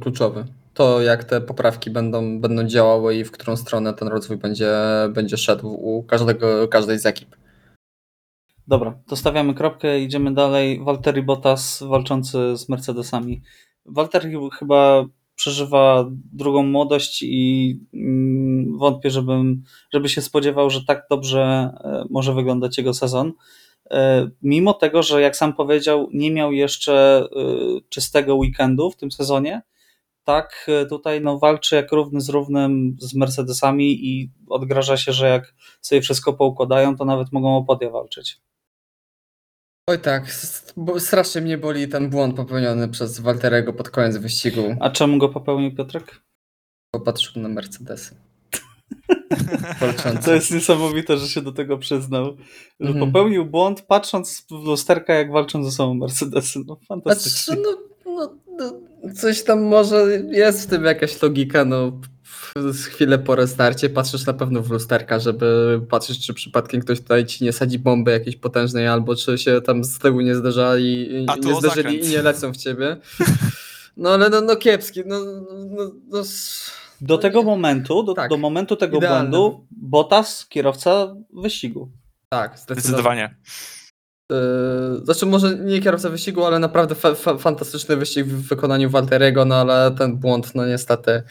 [0.00, 0.44] kluczowy.
[0.74, 4.72] To jak te poprawki będą, będą działały i w którą stronę ten rozwój będzie,
[5.10, 7.36] będzie szedł u każdego, każdej z ekip.
[8.68, 10.81] Dobra, to stawiamy kropkę, idziemy dalej.
[10.85, 13.42] Valtteri Bottas walczący z Mercedesami.
[13.87, 15.04] Valtteri chyba
[15.35, 21.40] przeżywa drugą młodość i mm, wątpię, żebym, żeby się spodziewał, że tak dobrze
[21.85, 23.33] e, może wyglądać jego sezon.
[23.90, 27.40] E, Mimo tego, że jak sam powiedział, nie miał jeszcze e,
[27.88, 29.62] czystego weekendu w tym sezonie,
[30.24, 35.54] tak tutaj no, walczy jak równy z równym z Mercedesami i odgraża się, że jak
[35.81, 38.40] sobie wszystko poukładają, to nawet mogą o walczyć.
[39.88, 44.77] Oj tak, s- bo strasznie mnie boli ten błąd popełniony przez Walterego pod koniec wyścigu.
[44.81, 46.22] A czemu go popełnił Piotrek?
[46.90, 48.16] Popatrzył na Mercedesy.
[49.81, 50.22] Walczące.
[50.22, 52.37] To jest niesamowite, że się do tego przyznał.
[52.81, 53.07] Że Mhm.
[53.07, 56.59] popełnił błąd patrząc w lusterka, jak walczą ze sobą Mercedesy.
[56.66, 57.55] No fantastycznie.
[57.55, 57.62] Znaczy,
[58.07, 62.01] no, no, no, coś tam może jest w tym jakaś logika, no
[62.56, 67.26] z chwilę po restarcie patrzysz na pewno w lusterka, żeby patrzeć, czy przypadkiem ktoś tutaj
[67.26, 71.08] ci nie sadzi bomby jakiejś potężnej, albo czy się tam z tyłu nie zderzali,
[71.44, 72.04] nie zderzyli zakręt.
[72.04, 72.96] i nie lecą w ciebie.
[73.96, 75.16] No ale no, no kiepski, no,
[75.70, 77.44] no, no s- Do no tego nie.
[77.46, 78.30] momentu, do, Tak.
[78.30, 79.20] do momentu tego Idealne.
[79.30, 81.90] błędu, Bottas kierowca wyścigu.
[82.28, 82.80] Tak, zdecydowanie.
[82.80, 83.34] Zdecydowanie.
[84.30, 89.44] Yy, Znaczy może nie kierowca wyścigu, ale naprawdę fa fa fantastyczny wyścig w wykonaniu Walteriego,
[89.44, 91.22] no ale ten błąd no niestety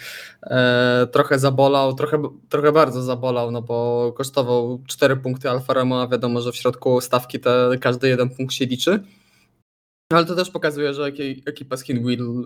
[0.43, 6.07] e, trochę zabolał, trochę, trochę bardzo zabolał, no bo kosztował 4 punkty Alfa Romeo, a
[6.07, 9.03] wiadomo, że w środku stawki te, każdy jeden punkt się liczy.
[10.13, 12.43] Ale to też pokazuje, że eki- ekipa Skin Wheel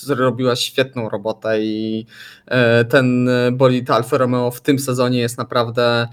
[0.00, 2.06] zrobiła świetną robotę i
[2.46, 6.08] e, ten bolid Alfa Romeo w tym sezonie jest naprawdę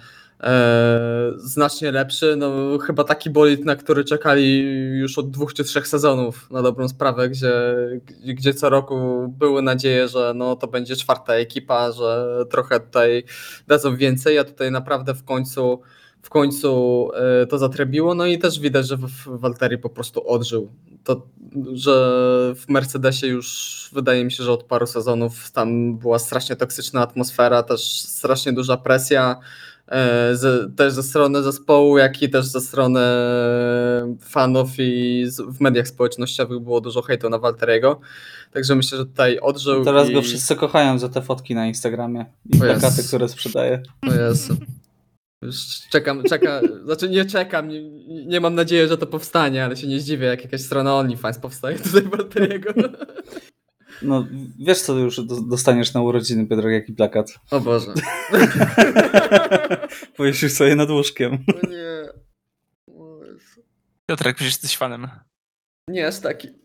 [1.38, 2.36] znacznie lepszy.
[2.38, 4.60] No, chyba taki bolid, na który czekali
[5.00, 7.54] już od dwóch czy trzech sezonów na dobrą sprawę, gdzie,
[8.26, 13.23] gdzie co roku były nadzieje, że no, to będzie czwarta ekipa, że trochę tutaj
[13.67, 15.82] dadzą więcej, a tutaj naprawdę w końcu
[16.21, 20.30] w końcu e, to zatrebiło, no i też widać, że w w Walteri po prostu
[20.30, 20.69] odżył.
[21.04, 21.28] To,
[21.73, 21.93] że
[22.56, 27.63] w Mercedesie już wydaje mi się, że od paru sezonów tam była strasznie toksyczna atmosfera,
[27.63, 29.66] też strasznie duża presja, e,
[30.34, 33.00] z, też ze strony zespołu, jak i też ze strony
[34.21, 38.00] fanów i z, w mediach społecznościowych było dużo hejtu na Walteriego.
[38.52, 39.86] Także myślę, że tutaj odżył.
[39.86, 40.13] Teraz i...
[40.13, 43.84] go wszyscy kochają za te fotki na Instagramie i plakaty, które sprzedaje.
[44.10, 44.58] O Jezu.
[45.41, 45.56] Już
[45.91, 47.89] czekam, czekam, znaczy nie czekam, nie,
[48.26, 51.80] nie mam nadziei, że to powstanie, ale się nie zdziwię, jak jakaś strona OnlyFans powstaje
[51.80, 52.73] tutaj Walteriego.
[54.02, 54.28] No,
[54.60, 57.40] wiesz co już do- dostaniesz na urodziny, Piotrek, jaki plakat.
[57.52, 57.94] O Boże.
[60.18, 61.34] Powiesisz sobie nad łóżkiem.
[61.34, 62.10] O nie.
[62.96, 63.20] O.
[64.06, 65.08] Piotrek, przecież jesteś fanem.
[65.88, 66.48] Nie aż taki.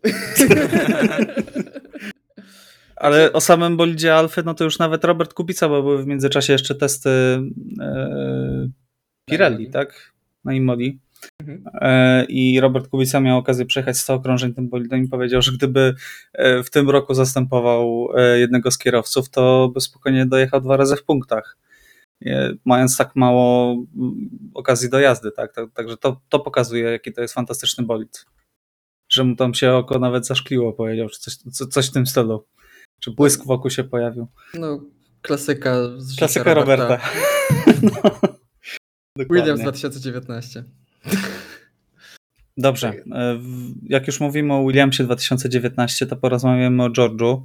[2.95, 6.53] Ale o samym bolidzie Alfy, no to już nawet Robert Kubica, bo były w międzyczasie
[6.53, 7.09] jeszcze testy
[7.81, 8.69] e,
[9.29, 10.13] Pirelli, tak?
[10.43, 10.99] Na Imoli.
[11.41, 11.63] Mhm.
[11.81, 15.95] E, I Robert Kubica miał okazję przejechać 100 okrążeń tym bolidem i powiedział, że gdyby
[16.33, 20.95] e, w tym roku zastępował e, jednego z kierowców, to by spokojnie dojechał dwa razy
[20.95, 21.57] w punktach.
[22.65, 25.53] Mając tak mało mm, okazji do jazdy, tak?
[25.53, 28.25] Tak- Także to, to pokazuje, jaki to jest fantastyczny bolid.
[29.11, 32.45] Że mu tam się oko nawet zaszkliło, powiedział, czy coś, co- coś w tym stylu.
[32.99, 34.27] Czy błysk wokół się pojawił.
[34.53, 34.79] No,
[35.21, 36.99] klasyka z Klasyka Roberta.
[37.81, 37.91] no,
[39.17, 39.25] dokładnie.
[39.29, 40.63] Williams 2019.
[42.57, 42.87] Dobrze.
[42.89, 47.41] e, w- Jak już mówimy o Williamsie 2019, to porozmawiamy o George'u,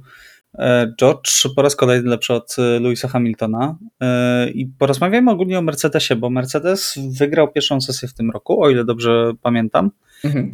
[0.59, 3.77] E, George po raz kolejny lepszy od e, Louisa Hamiltona.
[4.01, 8.69] E, I porozmawiajmy ogólnie o Mercedesie, bo Mercedes wygrał pierwszą sesję w tym roku, o
[8.69, 9.91] ile dobrze pamiętam.
[10.23, 10.51] Mhm.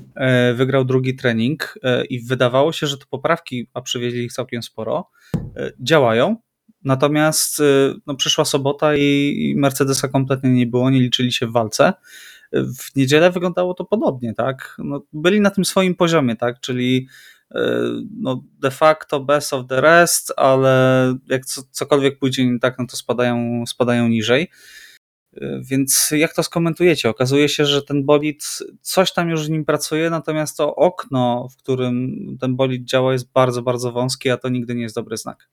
[0.56, 1.76] Wygrał drugi trening
[2.10, 5.10] i wydawało się, że te poprawki, a przywieźli ich całkiem sporo,
[5.80, 6.36] działają.
[6.84, 7.62] Natomiast
[8.08, 11.94] no, przyszła sobota i Mercedesa kompletnie nie było, nie liczyli się w walce.
[12.56, 14.78] W niedzielę wyglądało to podobnie, tak?
[14.78, 16.60] No, byli na tym swoim poziomie, tak?
[16.60, 17.08] Czyli
[17.52, 17.82] E,
[18.20, 22.98] no de facto best of the rest, ale jak cokolwiek pójdzie nie tak, no to
[22.98, 24.50] spadają, spadają niżej.
[25.38, 27.10] E, więc jak to skomentujecie?
[27.10, 31.58] Okazuje się, że ten bolid, coś tam już w nim pracuje, natomiast to okno, w
[31.58, 35.50] którym ten bolid działa, jest bardzo, bardzo wąskie, a to nigdy nie jest dobry znak.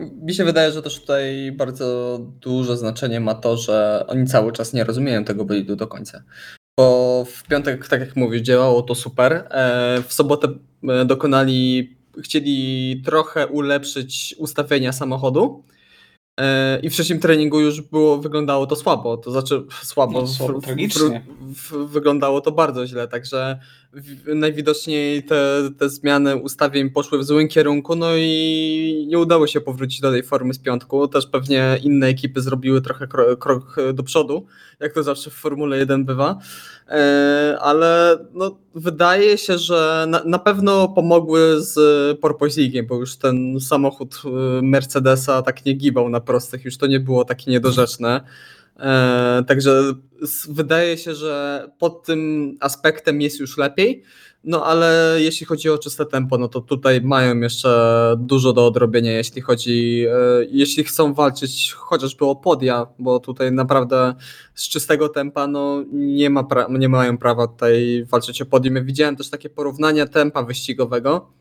[0.00, 4.72] Mi się wydaje, że też tutaj bardzo duże znaczenie ma to, że oni cały czas
[4.72, 6.22] nie rozumieją tego bolidu do końca
[6.76, 9.32] bo w piątek, tak jak mówisz, działało to super.
[9.32, 10.48] E, w sobotę
[10.88, 15.64] e, dokonali, chcieli trochę ulepszyć ustawienia samochodu.
[16.40, 20.60] E, I w trzecim treningu już było, wyglądało to słabo, to znaczy słabo, no, słabo
[20.60, 20.66] w.
[20.66, 21.20] W,
[21.54, 23.58] w, wyglądało to bardzo źle, także
[24.26, 30.00] najwidoczniej te, te zmiany ustawień poszły w złym kierunku, no i nie udało się powrócić
[30.00, 31.08] do tej formy z piątku.
[31.08, 34.46] Też pewnie inne ekipy zrobiły trochę krok, krok do przodu,
[34.80, 36.38] jak to zawsze w Formule 1 bywa.
[36.88, 41.74] E, ale no, wydaje się, że na, na pewno pomogły z
[42.20, 44.28] porpoisingiem, bo już ten samochód e,
[44.62, 48.20] Mercedesa tak nie gibał na prostych, już to nie było takie niedorzeczne.
[48.80, 49.82] E, także
[50.48, 54.02] wydaje się, że pod tym aspektem jest już lepiej.
[54.44, 59.12] No ale jeśli chodzi o czyste tempo, no to tutaj mają jeszcze dużo do odrobienia,
[59.12, 64.14] jeśli chodzi, e, jeśli chcą walczyć chociażby o podia, bo tutaj naprawdę
[64.54, 68.84] z czystego tempa no nie, ma pra- nie mają prawa tutaj walczyć o podium.
[68.84, 71.32] Widziałem też takie porównania tempa wyścigowego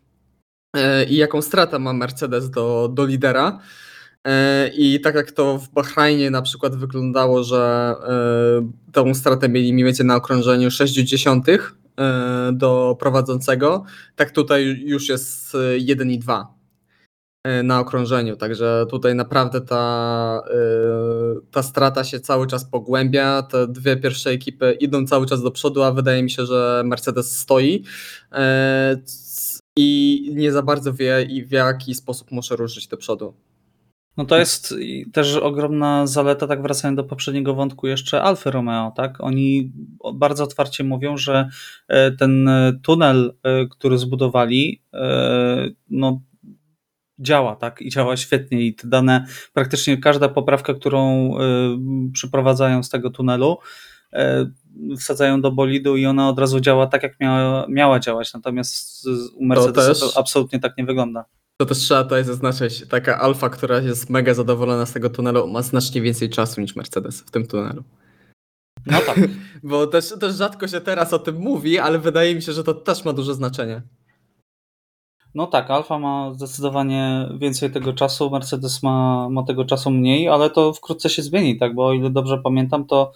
[0.76, 3.60] e, i jaką stratę ma Mercedes do, do lidera.
[4.28, 7.96] E, I tak jak to w Bahrajnie na przykład wyglądało, że
[8.92, 11.48] tą stratę mieli mniej więcej na okrążeniu 60
[12.00, 13.84] E, do prowadzącego,
[14.16, 16.54] tak tutaj już jest 1 i 2
[17.44, 20.56] e, na okrążeniu, także tutaj naprawdę ta, e,
[21.52, 25.84] ta strata się cały czas pogłębia, te dwie pierwsze ekipy idą cały czas do przodu,
[25.84, 27.84] a wydaje mi się, że Mercedes stoi
[29.78, 33.34] i nie za bardzo wie, w jaki sposób muszę ruszyć do przodu.
[34.18, 34.76] No to jest
[35.14, 39.18] też ogromna zaleta, tak wracając do poprzedniego wątku jeszcze Alfa Romeo, tak?
[39.20, 39.72] Oni
[40.14, 41.50] bardzo otwarcie mówią, że
[41.88, 42.50] e, ten
[42.84, 46.22] tunel, e, który zbudowali, e, no
[47.20, 47.82] działa, tak?
[47.82, 51.34] I działa świetnie i te dane, praktycznie każda poprawka, którą
[52.14, 53.58] przyprowadzają z tego tunelu,
[54.98, 58.34] wsadzają do bolidu i ona od razu działa tak, jak miała, miała działać.
[58.34, 61.26] Natomiast u Mercedesa to, to absolutnie tak nie wygląda.
[61.58, 65.62] To też trzeba tutaj zaznaczyć, taka Alfa, która jest mega zadowolona z tego tunelu, ma
[65.62, 67.84] znacznie więcej czasu niż Mercedes w tym tunelu.
[68.86, 69.20] No tak.
[69.64, 72.74] Bo też, też rzadko się teraz o tym mówi, ale wydaje mi się, że to
[72.74, 73.82] też ma duże znaczenie.
[75.36, 80.50] No tak, Alfa ma zdecydowanie więcej tego czasu, Mercedes ma, ma tego czasu mniej, ale
[80.50, 81.76] to wkrótce się zmieni, tak?
[81.76, 83.12] Bo o ile dobrze pamiętam, to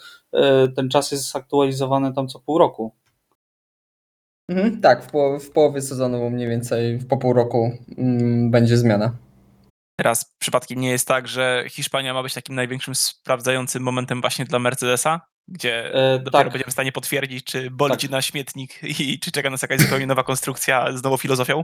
[0.65, 2.91] y, ten czas jest aktualizowany tam co pół roku.
[4.49, 9.17] Mhm, tak, w, połowie, w połowie sezonu mniej więcej po pół roku mm, będzie zmiana.
[9.99, 14.59] Teraz przypadkiem nie jest tak, że Hiszpania ma być takim największym sprawdzającym momentem właśnie dla
[14.59, 16.51] Mercedesa, gdzie e, dopiero tak.
[16.51, 18.11] będziemy w stanie potwierdzić, czy bolidzi tak.
[18.11, 21.63] na śmietnik i czy czeka nas jakaś zupełnie nowa konstrukcja z nową filozofią?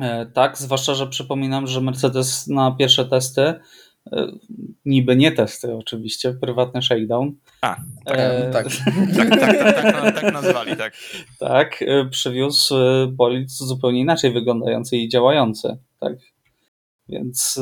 [0.00, 3.54] E, tak, zwłaszcza, że przypominam, że Mercedes na pierwsze testy
[4.84, 7.32] niby nie testy oczywiście, prywatny shakedown.
[7.60, 8.50] A, tak, e...
[8.52, 8.66] tak.
[9.16, 10.92] tak, tak, tak, tak, tak nazwali, tak.
[11.38, 16.12] Tak, e, przywiózł e, bolid zupełnie inaczej wyglądający i działający, tak.
[17.08, 17.60] Więc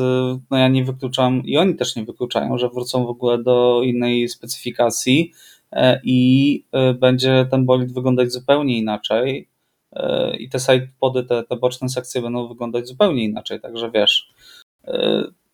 [0.51, 4.29] no ja nie wykluczam, i oni też nie wykluczają, że wrócą w ogóle do innej
[4.29, 5.33] specyfikacji
[6.05, 6.65] i
[7.01, 9.49] będzie ten bolid wyglądać zupełnie inaczej
[10.39, 14.33] i te sidepody, te, te boczne sekcje będą wyglądać zupełnie inaczej, także wiesz,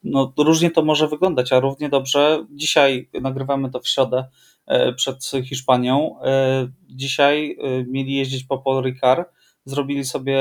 [0.03, 4.29] no, różnie to może wyglądać, a równie dobrze dzisiaj nagrywamy to w środę
[4.67, 6.21] e, przed Hiszpanią.
[6.23, 9.29] E, dzisiaj e, mieli jeździć po Paul Ricard,
[9.65, 10.39] zrobili sobie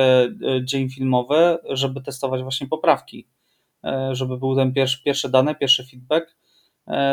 [0.64, 3.28] dzień filmowy, żeby testować właśnie poprawki,
[4.12, 6.38] żeby był ten pierwszy, pierwszy dane, pierwszy feedback.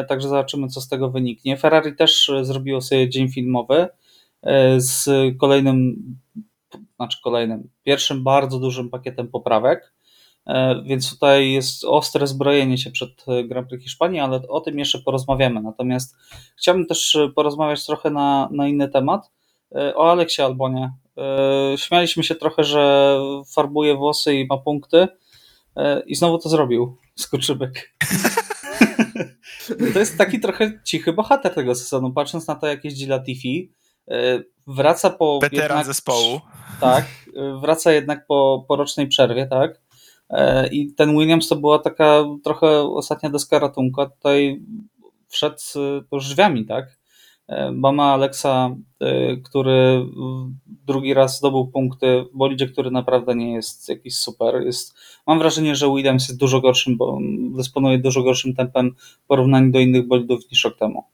[0.09, 1.57] Także zobaczymy, co z tego wyniknie.
[1.57, 3.89] Ferrari też zrobiło sobie dzień filmowy
[4.77, 5.97] z kolejnym,
[6.97, 9.95] znaczy kolejnym, pierwszym bardzo dużym pakietem poprawek
[10.85, 14.99] więc tutaj jest ostre zbrojenie się przed e, Grand Prix Hiszpanii, ale o tym jeszcze
[14.99, 15.63] porozmawiamy.
[15.63, 16.17] Natomiast
[16.57, 19.31] chciałbym też e, porozmawiać trochę na, na inny temat,
[19.95, 23.17] o Aleksie Albonie, E, Śmialiśmy się trochę, że
[23.55, 25.09] farbuje włosy i ma punkty.
[25.77, 26.97] E, I znowu to zrobił.
[27.17, 27.95] Skoczybek.
[29.93, 32.13] To jest taki trochę cichy bohater tego sezonu.
[32.13, 33.73] Patrząc na to, jak jeździ Latifi,
[34.11, 35.39] e, wraca po.
[35.43, 36.41] Weteran jednak- zespołu.
[36.81, 37.05] Tak,
[37.37, 39.81] e, wraca jednak po, po rocznej przerwie, tak.
[40.35, 44.61] E, I ten Williams to była taka trochę ostatnia deska ratunku, tutaj
[45.29, 46.99] wszedł e, już drzwiami, tak.
[47.49, 50.07] E, Mama Alexa, e, który
[50.67, 54.63] drugi raz zdobył punkty w bolidzie, który naprawdę nie jest jakiś super.
[54.63, 54.95] Jest,
[55.27, 57.19] mam wrażenie, że Williams jest dużo gorszym, bo
[57.57, 61.05] dysponuje dużo gorszym tempem w porównaniu do innych bolidów niż rok temu.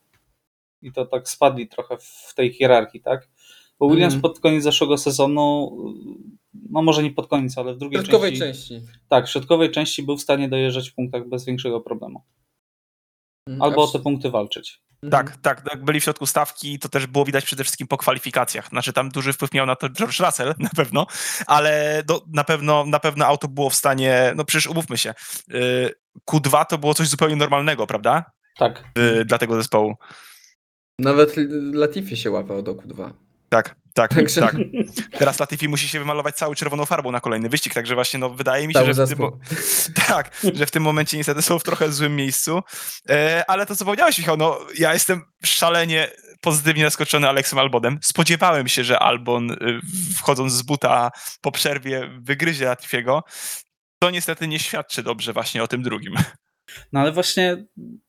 [0.82, 3.28] I to tak spadli trochę w tej hierarchii, tak?
[3.80, 4.22] Bo Williams Mhm.
[4.22, 5.76] pod koniec zeszłego sezonu,
[6.70, 8.86] no może nie pod koniec, ale w W drugiej środkowej części, części.
[9.08, 12.22] Tak, w środkowej części był w stanie dojeżdżać w punktach bez większego problemu.
[13.60, 14.82] Albo o te punkty walczyć.
[15.02, 15.10] Mhm.
[15.26, 18.68] Tak, tak, jak byli w środku stawki, to też było widać przede wszystkim po kwalifikacjach.
[18.68, 21.06] Znaczy tam duży wpływ miał na to George Russell, na pewno,
[21.46, 25.14] ale do, na, pewno, na pewno auto było w stanie, no przecież umówmy się,
[25.54, 25.94] y,
[26.30, 28.24] Q2 to było coś zupełnie normalnego, prawda?
[28.58, 28.84] Tak.
[28.98, 29.94] Y, Dla tego zespołu.
[30.98, 31.34] Nawet
[31.72, 33.10] Latifi się łapał do Q2.
[33.50, 34.56] Tak, tak, Także- tak.
[35.18, 38.68] Teraz Latifi musi się wymalować cały czerwoną farbą na kolejny wyścig, także właśnie no, wydaje
[38.68, 39.38] mi się, Cały że w, tym, mo-
[40.08, 42.60] tak, że w tym momencie niestety są w trochę złym miejscu.
[43.08, 46.08] E, ale to, co powiedziałeś, Michał, no ja jestem szalenie
[46.40, 47.98] pozytywnie zaskoczony Aleksem Albonem.
[48.02, 49.56] Spodziewałem się, że Albon y,
[50.16, 53.22] wchodząc z buta po przerwie wygryzie Latifiego.
[53.98, 56.14] To niestety nie świadczy dobrze właśnie o tym drugim.
[56.92, 57.64] No ale właśnie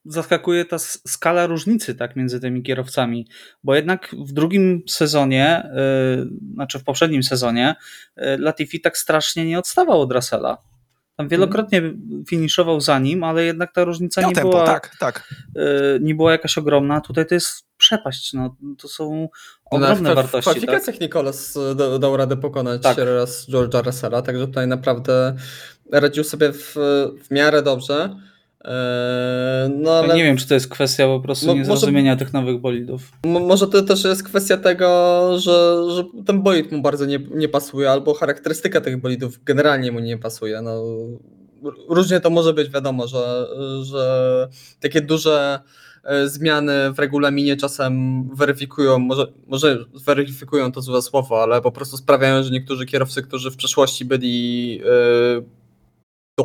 [0.06, 3.28] zaskakuje ta skala różnicy tak między tymi kierowcami,
[3.64, 5.70] bo jednak w drugim sezonie,
[6.18, 7.76] yy, znaczy w poprzednim sezonie,
[8.18, 10.58] yy, Latifi tak strasznie nie odstawał od Russella.
[11.16, 11.82] Tam wielokrotnie
[12.30, 15.34] finiszował za nim, ale jednak ta różnica Miał nie tempo, była, tak, tak.
[15.56, 17.02] yy, nie była jakaś ogromna.
[17.02, 18.34] Tutaj to jest przepaść.
[18.34, 19.30] No, to są
[19.72, 20.32] No, ogromne w, W wartości.
[20.34, 20.42] Tak?
[20.42, 22.98] kwalifikacjach Nicolas e, da, dał radę pokonać Tak.
[22.98, 25.36] raz George'a Russella, także tutaj naprawdę
[25.92, 26.76] radził sobie w,
[27.24, 28.16] w miarę dobrze.
[28.66, 32.58] Eee, No ale Nie wiem, czy to jest kwestia po prostu może- niezrozumienia tych nowych
[32.60, 33.12] bolidów.
[33.26, 34.86] Może to też jest kwestia tego,
[35.40, 40.00] że, że ten bolid mu bardzo nie, nie pasuje, albo charakterystyka tych bolidów generalnie mu
[40.00, 40.62] nie pasuje.
[40.62, 40.84] No,
[41.90, 43.48] różnie to może być, wiadomo, że,
[43.82, 44.48] że
[44.80, 45.60] takie duże
[46.04, 51.98] e, zmiany w regulaminie czasem weryfikują, może, może weryfikują to złe słowo, ale po prostu
[51.98, 55.61] sprawiają, że niektórzy kierowcy, którzy w przeszłości byli e,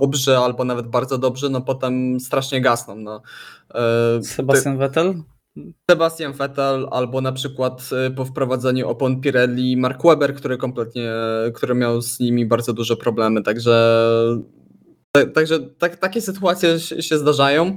[0.01, 2.97] dobrzy albo nawet bardzo dobrzy, no potem strasznie gasną.
[2.97, 3.22] No.
[3.74, 5.14] E, Sebastian Vettel?
[5.90, 11.12] Sebastian Vettel albo na przykład y, po wprowadzeniu opon Pirelli Mark Webber, który kompletnie,
[11.55, 14.01] który miał z nimi bardzo duże problemy, także
[15.12, 17.76] ta- Także tak, takie sytuacje się, się zdarzają.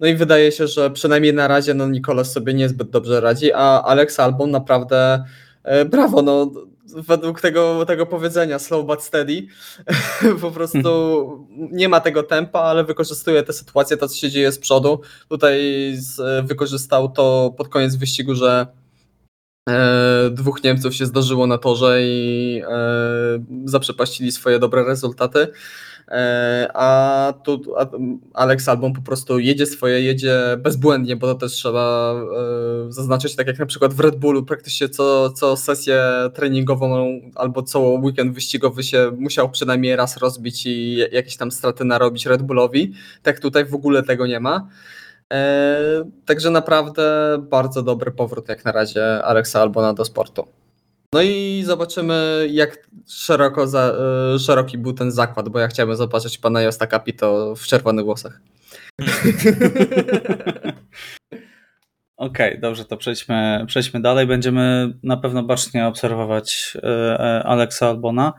[0.00, 3.82] No i wydaje się, że przynajmniej na razie no Nikolas sobie niezbyt dobrze radzi, a
[3.82, 5.24] Alex Albon naprawdę
[5.62, 6.50] e, brawo, no
[6.96, 9.46] według tego, tego powiedzenia slow but steady
[10.40, 14.58] po prostu nie ma tego tempa, ale wykorzystuje tę sytuację, to co się dzieje z
[14.58, 15.00] przodu.
[15.28, 15.60] Tutaj
[15.94, 18.66] z, wykorzystał to pod koniec wyścigu, że
[19.68, 25.48] e, dwóch Niemców się zdarzyło na torze i e, zaprzepaścili swoje dobre rezultaty.
[26.10, 27.62] E, a tu
[28.34, 32.14] Alex Albon po prostu jedzie swoje, jedzie bezbłędnie, bo to też trzeba
[32.88, 36.02] e, zaznaczyć, tak jak na przykład w Red Bullu praktycznie co, co sesję
[36.34, 42.26] treningową albo co weekend wyścigowy się musiał przynajmniej raz rozbić i jakieś tam straty narobić
[42.26, 42.92] Red Bullowi.
[43.22, 44.68] Tak tutaj w ogóle tego nie ma.
[45.32, 50.59] E, także naprawdę bardzo dobry powrót jak na razie Alexa Albona do sportu.
[51.14, 53.94] No i zobaczymy, jak szeroko za,
[54.34, 58.40] e, szeroki był ten zakład, bo ja chciałbym zobaczyć pana Josta Capito w czerwonych włosach.
[62.16, 64.26] Okej, dobrze, to przejdźmy, przejdźmy dalej.
[64.26, 66.88] Będziemy na pewno bacznie obserwować e,
[67.20, 68.32] e, Alexa Albona.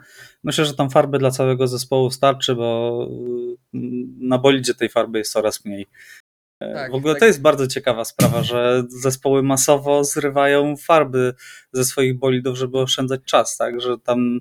[0.44, 3.08] Myślę, że tam farby dla całego zespołu starczy, bo
[3.74, 3.78] e,
[4.20, 5.88] na bolidzie tej farby jest coraz mniej.
[6.62, 7.20] E, Tak, w ogóle tak.
[7.20, 11.34] to jest bardzo ciekawa sprawa, że zespoły masowo zrywają farby
[11.74, 13.82] ze swoich bolidów, żeby oszczędzać czas, tak?
[13.82, 14.40] Że tam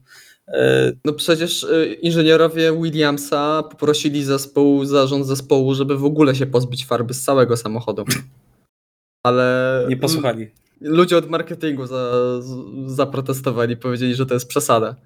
[0.48, 6.86] e, No przecież e, inżynierowie Williamsa poprosili zespół, zarząd zespołu, żeby w ogóle się pozbyć
[6.86, 8.04] farby z całego samochodu.
[9.26, 10.50] Ale nie posłuchali.
[10.80, 11.82] ludzie od marketingu
[12.86, 14.96] zaprotestowali, powiedzieli, że to jest przesada.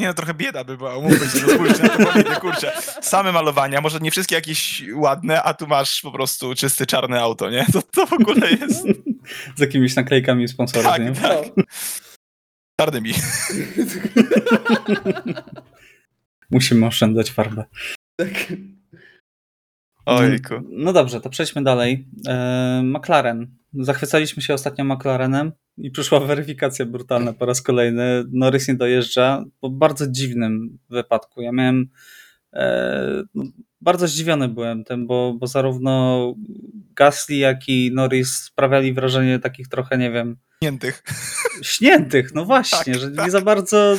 [0.00, 2.72] Nie no, trochę bieda by była, umówmy się, no spójrzcie na to kurczę.
[3.02, 7.50] Same malowania, może nie wszystkie jakieś ładne, a tu masz po prostu czysty czarne auto,
[7.50, 7.66] nie?
[7.72, 8.86] To, to w ogóle jest...
[9.56, 11.12] Z jakimiś naklejkami sponsorów, Tak, nie?
[11.12, 11.38] tak.
[12.80, 13.12] Czarnymi.
[16.50, 17.64] Musimy oszczędzać farbę.
[20.06, 20.54] Ojku.
[20.70, 22.08] No dobrze, to przejdźmy dalej.
[22.28, 23.56] E, McLaren.
[23.72, 28.24] Zachwycaliśmy się ostatnio McLarenem i przyszła weryfikacja brutalna po raz kolejny.
[28.32, 31.42] Norris nie dojeżdża po bardzo dziwnym wypadku.
[31.42, 31.88] Ja miałem
[32.52, 33.44] e, no,
[33.80, 36.34] bardzo zdziwiony byłem tym, bo, bo zarówno
[36.96, 41.02] Gasly, jak i Norris sprawiali wrażenie takich trochę, nie wiem, Śniętych.
[41.62, 43.24] śniętych, no właśnie, Tak, że tak.
[43.24, 43.96] nie za bardzo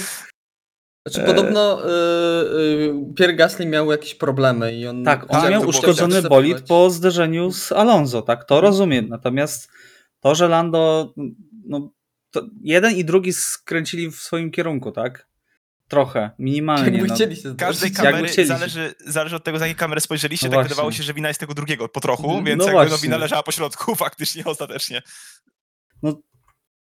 [1.07, 5.03] Znaczy, E, podobno y, y, Pierre Gasly miał jakieś problemy i on...
[5.03, 9.09] Tak, on Tak, miał uszkodzony bolid po zderzeniu z Alonso, tak, to rozumiem.
[9.09, 9.69] Natomiast
[10.19, 11.13] to, że Lando,
[11.65, 11.91] no,
[12.31, 15.27] to jeden i drugi skręcili w swoim kierunku, tak?
[15.87, 16.91] Trochę, minimalnie.
[16.91, 17.15] Jakby no.
[17.15, 18.47] chcieli się Każdej kamery chcieli.
[18.47, 20.47] zależy, zależy od tego, z jakiej kamery spojrzeliście.
[20.47, 20.69] No tak właśnie.
[20.69, 23.43] wydawało się, że wina jest tego drugiego po trochu, No więc jakby no, wina leżała
[23.43, 25.01] po środku faktycznie ostatecznie.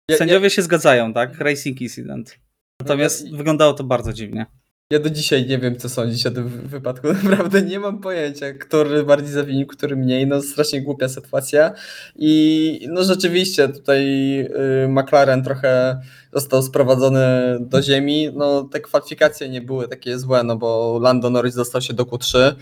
[0.10, 1.40] Ja- Sędziowie się zgadzają, tak?
[1.40, 2.40] Racing Incident.
[2.82, 4.46] Natomiast No, wyglądało to bardzo dziwnie.
[4.92, 7.08] Ja do dzisiaj nie wiem, co sądzić o tym wy- wypadku.
[7.24, 10.28] Naprawdę nie mam pojęcia, który bardziej zawinił, który mniej.
[10.28, 11.74] No strasznie głupia sytuacja.
[12.16, 14.06] I no rzeczywiście tutaj
[14.40, 16.00] y, McLaren trochę
[16.34, 18.30] został sprowadzony do ziemi.
[18.34, 22.54] No te kwalifikacje nie były takie złe, no bo Lando Norris dostał się do Q3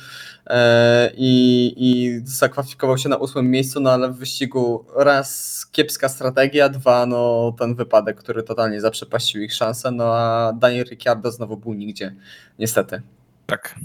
[0.48, 6.70] e, i, i zakwalifikował się na ósmym miejscu, no ale w wyścigu raz kiepska strategia,
[6.70, 11.74] dwa no ten wypadek, który totalnie zaprzepaścił ich szansę, no a Daniel Ricciardo znowu był
[11.74, 12.16] nigdzie,
[12.60, 13.02] niestety.
[13.46, 13.76] Tak.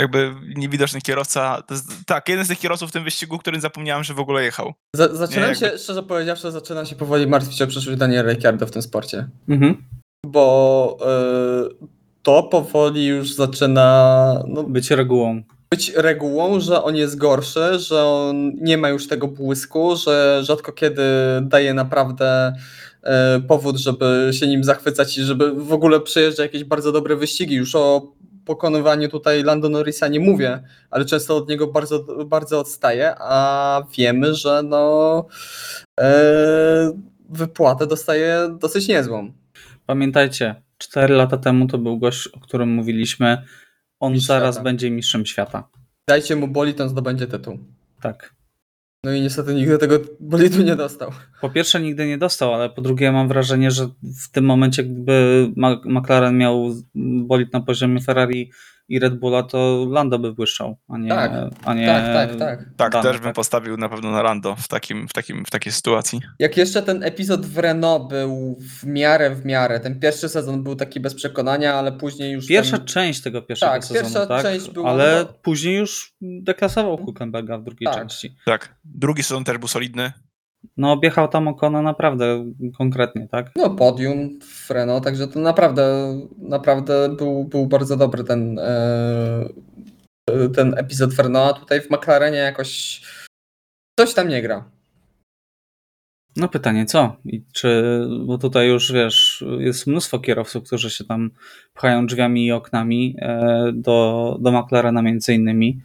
[0.00, 1.62] Jakby niewidoczny kierowca.
[1.62, 4.44] To jest, tak, jeden z tych kierowców w tym wyścigu, którym zapomniałem, że w ogóle
[4.44, 4.72] jechał.
[4.96, 8.66] Za, zaczynam Nie, się, jakby- szczerze powiedziawszy, zaczynam się powoli martwić o przyszłość Daniela Ricciardo
[8.66, 9.84] w tym sporcie, Mhm.
[10.26, 10.96] bo
[11.82, 11.86] y,
[12.22, 15.42] to powoli już zaczyna no, Być regułą.
[15.70, 20.72] być regułą, że on jest gorszy, że on nie ma już tego błysku, że rzadko
[20.72, 21.02] kiedy
[21.42, 22.52] daje naprawdę
[23.02, 27.54] e, powód, żeby się nim zachwycać i żeby w ogóle przejeżdża jakieś bardzo dobre wyścigi.
[27.54, 28.12] Już o
[28.44, 34.34] pokonywaniu tutaj Lando Norrisa nie mówię, ale często od niego bardzo, bardzo odstaje, a wiemy,
[34.34, 35.26] że no
[36.00, 36.92] e,
[37.28, 39.32] wypłatę dostaje dosyć niezłą.
[39.86, 43.42] Pamiętajcie, 4 lata temu to był gość, o którym mówiliśmy.
[44.00, 44.64] On Mistrz zaraz świata.
[44.64, 45.68] będzie mistrzem świata.
[46.08, 47.58] Dajcie mu bolid, on zdobędzie tytuł.
[48.00, 48.34] Tak.
[49.04, 51.10] No i niestety nigdy tego bolidu nie dostał.
[51.40, 53.88] Po pierwsze nigdy nie dostał, ale po drugie mam wrażenie, że
[54.24, 55.48] w tym momencie gdyby
[55.84, 56.74] McLaren miał
[57.26, 58.50] bolid na poziomie Ferrari
[58.88, 61.32] i Red Bulla, to Lando by błyszczał, a nie Tak,
[61.64, 62.64] a nie tak, tak, tak.
[62.76, 65.72] Tak, Dane, też bym postawił na pewno na Lando w, takim, w, takim, w takiej
[65.72, 66.20] sytuacji.
[66.38, 69.80] Jak jeszcze ten epizod w Renault był w miarę, w miarę.
[69.80, 72.46] Ten pierwszy sezon był taki bez przekonania, ale później już.
[72.46, 72.86] Pierwsza ten...
[72.86, 74.42] część tego pierwszego Tak, sezonu, pierwsza tak?
[74.42, 77.94] część była, ale no- później już deklasował Hulkenberga w drugiej Tak.
[77.94, 78.36] części.
[78.46, 78.76] Tak.
[78.84, 80.12] Drugi sezon też był solidny.
[80.76, 83.50] No objechał tam Okona naprawdę konkretnie, tak?
[83.56, 89.48] No, podium w Renault, także to naprawdę, naprawdę był, był bardzo dobry ten, e,
[90.54, 93.02] ten epizod w Renault, a tutaj w McLarenie jakoś
[94.00, 94.70] coś tam nie gra.
[96.36, 97.16] No pytanie co?
[97.24, 101.30] I czy, bo tutaj już wiesz, jest mnóstwo kierowców, którzy się tam
[101.74, 105.80] pchają drzwiami i oknami e, do, do McLarena między innymi.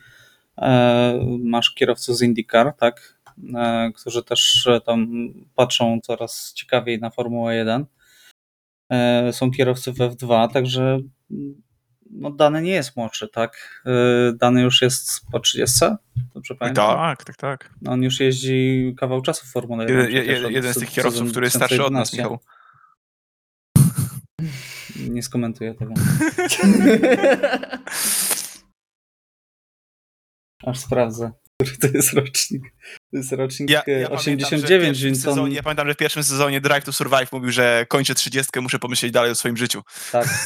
[0.58, 3.19] E, Masz kierowców z IndyCar, tak?
[3.56, 5.08] E, Którzy też e, tam
[5.56, 7.86] patrzą coraz ciekawiej na Formułę 1.
[8.92, 11.00] E, Są kierowcy w F2, także
[11.32, 11.62] mm,
[12.12, 13.84] no, Dany nie jest młodszy, tak?
[14.36, 15.86] Dany już jest po 30,
[16.34, 16.96] dobrze pamiętam?
[16.96, 17.74] Tak, tak, tak.
[17.88, 19.98] On już jeździ kawał czasu w Formule 1.
[19.98, 22.18] Jeden, przecież jeden, od jeden z tych kierowców, który jest starszy od nas, 2011.
[22.18, 22.40] Michał.
[25.16, 25.94] Nie skomentuję tego.
[30.66, 31.32] Aż sprawdzę,
[31.62, 32.64] który to jest rocznik.
[33.12, 35.34] To jest rocznik Ja, e, ja, pamiętam, że w 89, pierwszym więc on...
[35.34, 38.80] sezonie, ja pamiętam, że w pierwszym sezonie Drive to Survive mówił, że kończę 30, muszę
[38.80, 39.84] pomyśleć dalej o swoim życiu.
[40.12, 40.28] Tak.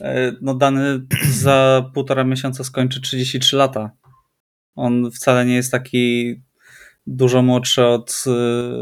[0.00, 3.90] E, No dany za półtora miesiąca skończy 33 lata.
[4.74, 6.34] On wcale nie jest taki
[7.06, 8.24] dużo młodszy od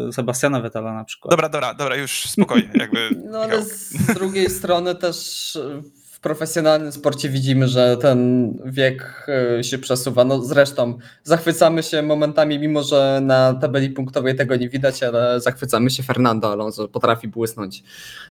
[0.09, 1.31] e, Sebastiana Vettela na przykład.
[1.31, 2.71] Dobra, dobra, dobra, już spokojnie.
[2.75, 5.59] Jakby, No ale z drugiej strony też
[6.17, 9.27] w profesjonalnym sporcie widzimy, że ten wiek
[9.59, 10.25] e, się przesuwa.
[10.25, 15.91] No zresztą zachwycamy się momentami, mimo że na tabeli punktowej tego nie widać, ale zachwycamy
[15.91, 17.83] się Fernando Alonso, potrafi błysnąć.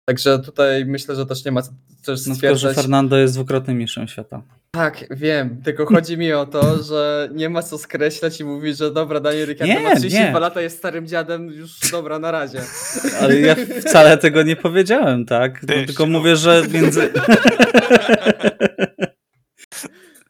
[0.05, 1.70] Także tutaj myślę, że też nie ma co
[2.05, 2.76] też No tylko, że stwierdzać.
[2.76, 4.43] Fernando jest dwukrotnym mistrzem świata.
[4.74, 8.90] Tak, wiem, tylko chodzi mi o to, że nie ma co skreślać i mówić, że
[8.92, 10.40] dobra, Daniel Ricciardo Nie, ma 32 nie.
[10.40, 12.60] lata, jest starym dziadem, już dobra, na razie.
[13.20, 15.62] Ale ja wcale tego nie powiedziałem, tak?
[15.62, 16.18] No, Ty, tylko no.
[16.18, 17.12] mówię, że między...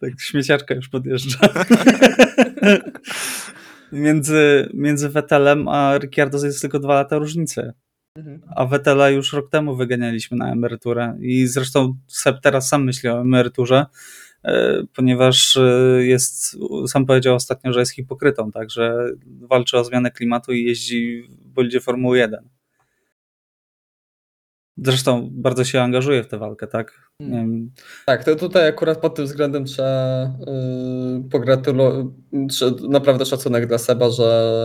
[0.00, 1.38] tak, śmieciarka już podjeżdża.
[3.92, 7.72] między, między Vettelem a Ricciardo jest tylko dwa lata różnicy.
[8.16, 8.40] Mhm.
[8.56, 11.16] A Vettela już rok temu wyganialiśmy na emeryturę.
[11.20, 13.86] I zresztą Seb teraz sam myśli o emeryturze,
[14.94, 15.60] ponieważ e,
[16.04, 21.22] jest, sam powiedział ostatnio, że jest hipokrytą, tak, że walczy o zmianę klimatu i jeździ
[21.22, 22.48] w bolidzie Formuły 1.
[24.76, 27.10] Zresztą bardzo się angażuje w tę walkę, tak?
[27.20, 27.70] Wiem,
[28.06, 32.06] Tak, to tutaj akurat pod tym względem trzeba yy, pogratulować,
[32.88, 34.56] naprawdę szacunek dla Seba, że,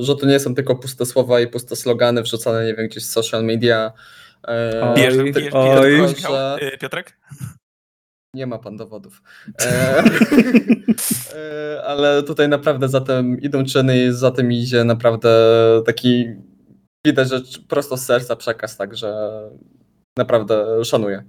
[0.00, 3.10] że to nie są tylko puste słowa i puste slogany wrzucane, nie wiem, gdzieś z
[3.10, 3.92] social media.
[4.48, 4.54] Yy,
[4.96, 5.50] Wiesz, ty-
[6.74, 7.16] y, Piotrek?
[8.34, 9.22] Nie ma pan dowodów.
[9.62, 10.02] E,
[11.34, 15.30] e, ale tutaj naprawdę za tym idą czyny i za tym idzie naprawdę
[15.86, 16.26] taki
[17.06, 19.30] widać, że prosto z serca przekaz, także
[20.18, 21.24] naprawdę szanuję.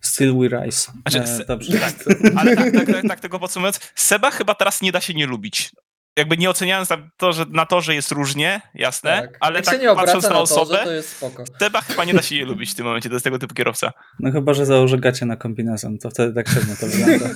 [0.00, 0.92] Still we rise.
[1.10, 1.78] Znaczy, E, dobrze.
[1.78, 1.94] tak,
[2.36, 5.72] ale tak, tak, tak, tak tego podsumowując, Seba chyba teraz nie da się nie lubić.
[6.18, 9.74] Jakby nie oceniając na to, że, na to, że jest różnie, jasne, ale Jak tak
[9.74, 11.44] się nie patrząc na na to, osobę, że to jest spoko.
[11.58, 13.92] Seba chyba nie da się nie lubić w tym momencie, to jest tego typu kierowca.
[14.20, 17.34] No chyba, że założę gacie na kombinezon, to wtedy tak średnio to wygląda.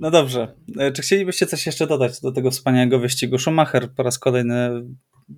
[0.00, 0.54] No dobrze.
[0.78, 3.38] E, Czy chcielibyście coś jeszcze dodać do tego wspaniałego wyścigu?
[3.38, 4.70] Schumacher po raz kolejny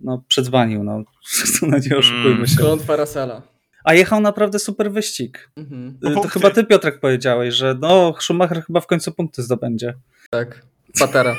[0.02, 1.02] no, przedzwanił, no,
[1.62, 2.56] no nie oszukujmy się.
[2.56, 3.42] Klątwa Russella.
[3.84, 5.50] A jechał naprawdę super wyścig.
[5.56, 9.94] Mhm, E, To chyba ty, Piotrek, powiedziałeś, że no, Schumacher chyba w końcu punkty zdobędzie.
[10.30, 10.62] tak.
[10.98, 11.36] Patera.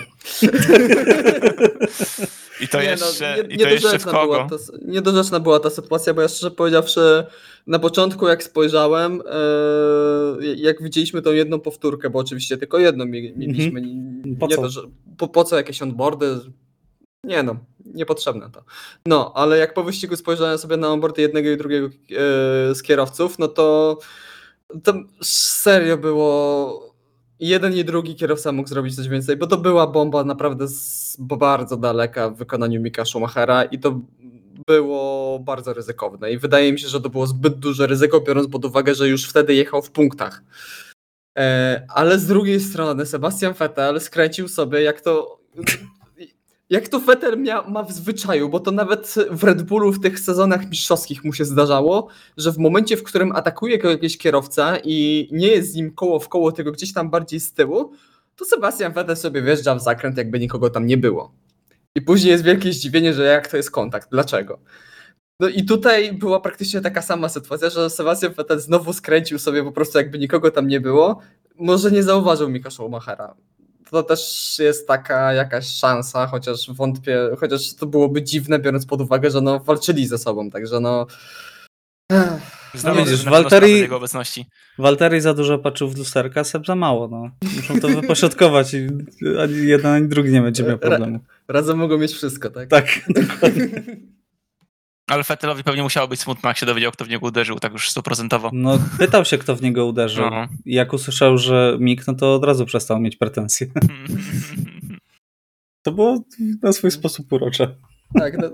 [2.62, 4.58] I to Nie, no, jeszcze, nie- i to jeszcze w niedorzeczna była kogo?
[4.58, 7.24] ta- Niedorzeczna była ta sytuacja, bo ja szczerze powiedziawszy,
[7.68, 9.22] na początku jak spojrzałem,
[10.42, 13.82] e, jak widzieliśmy tą jedną powtórkę, bo oczywiście tylko jedną mi- mieliśmy.
[13.82, 14.36] Nie, Mhm.
[14.36, 14.62] Po nie co?
[14.62, 14.82] To, że,
[15.18, 16.40] po, po co jakieś onboardy?
[17.24, 17.56] Nie no,
[17.94, 18.64] niepotrzebne to.
[19.06, 21.92] No, ale jak po wyścigu spojrzałem sobie na onboardy jednego i drugiego e,
[22.76, 23.98] z kierowców, no to
[24.84, 26.94] to serio było.
[27.40, 31.78] Jeden i drugi kierowca mógł zrobić coś więcej, bo to była bomba naprawdę z bardzo
[31.78, 34.00] daleka w wykonaniu Mika Schumachera i to
[34.68, 36.32] było bardzo ryzykowne.
[36.32, 39.30] I wydaje mi się, że to było zbyt duże ryzyko, biorąc pod uwagę, że już
[39.30, 40.44] wtedy jechał w punktach.
[41.38, 45.40] E, ale z drugiej strony Sebastian Vettel skręcił sobie, jak to.
[46.74, 50.20] Jak to Vettel mia, ma w zwyczaju, bo to nawet w Red Bullu w tych
[50.20, 52.08] sezonach mistrzowskich mu się zdarzało,
[52.38, 56.20] że w momencie, w którym atakuje go jakiś kierowca i nie jest z nim koło
[56.20, 57.92] w koło, tylko gdzieś tam bardziej z tyłu,
[58.36, 61.32] to Sebastian Vettel sobie wjeżdża w zakręt, jakby nikogo tam nie było.
[61.96, 64.60] I później jest wielkie zdziwienie, że jak to jest kontakt, dlaczego?
[65.40, 69.72] No i tutaj była praktycznie taka sama sytuacja, że Sebastian Vettel znowu skręcił sobie po
[69.72, 71.20] prostu jakby nikogo tam nie było.
[71.60, 73.36] Może nie zauważył Mika Schumachera.
[73.94, 79.32] To też jest taka jakaś szansa, chociaż wątpię, chociaż to byłoby dziwne, biorąc pod uwagę,
[79.32, 81.08] że no walczyli ze sobą, także no...
[82.74, 84.46] Znowu No widzisz, Walteri- sprawdzę jego obecności.
[84.78, 87.08] Waltery za dużo patrzył w lusterka, Seb za mało.
[87.08, 87.30] No.
[87.56, 88.88] Muszą to wypośrodkować i
[89.40, 91.20] ani jeden, ani drugi nie będzie miał problemu.
[91.48, 92.70] Razem mogą mieć wszystko, tak?
[92.70, 92.86] Tak,
[93.22, 93.70] dokładnie.
[95.14, 97.90] Ale Fettelowi pewnie musiało być smutno, jak się dowiedział, kto w niego uderzył, tak już
[97.90, 98.50] stuprocentowo.
[98.54, 100.30] No, pytał się, kto w niego uderzył.
[100.30, 100.48] No.
[100.66, 103.68] I jak usłyszał, że Mik, no to od razu przestał mieć pretensje.
[105.86, 106.24] To było
[106.62, 107.76] na swój sposób urocze.
[108.20, 108.50] Tak, no,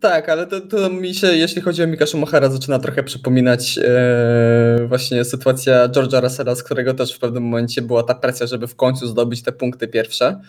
[0.00, 4.86] tak, ale to, to mi się, jeśli chodzi o Mika Schumachera, zaczyna trochę przypominać e,
[4.88, 8.74] właśnie sytuacja George'a Russella, z którego też w pewnym momencie była ta presja, żeby w
[8.76, 10.40] końcu zdobyć te punkty pierwsze.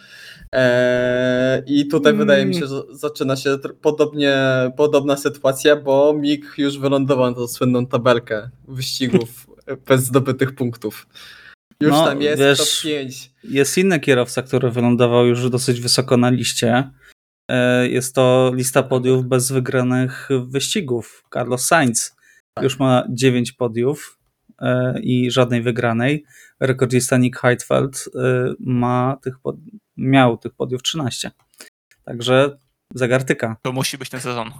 [0.55, 2.19] E, I tutaj Mm.
[2.25, 4.37] wydaje mi się, że zaczyna się podobnie,
[4.77, 9.47] podobna sytuacja, bo Mik już wylądował na tą słynną tabelkę wyścigów
[9.87, 11.07] bez zdobytych punktów.
[11.81, 13.31] Już No, tam jest wiesz, top 5.
[13.43, 16.89] Jest inny kierowca, który wylądował już dosyć wysoko na liście.
[17.51, 21.23] E, Jest to lista podiów bez wygranych wyścigów.
[21.33, 22.15] Carlos Sainz
[22.61, 24.19] już ma 9 podiów
[24.61, 26.25] e, i żadnej wygranej.
[26.59, 29.55] Rekordzista Nick Heidfeld e, ma tych pod...
[29.97, 31.31] miał tych podiów 13.
[32.03, 32.57] Także
[32.93, 33.57] zagartyka.
[33.61, 34.51] To musi być ten sezon.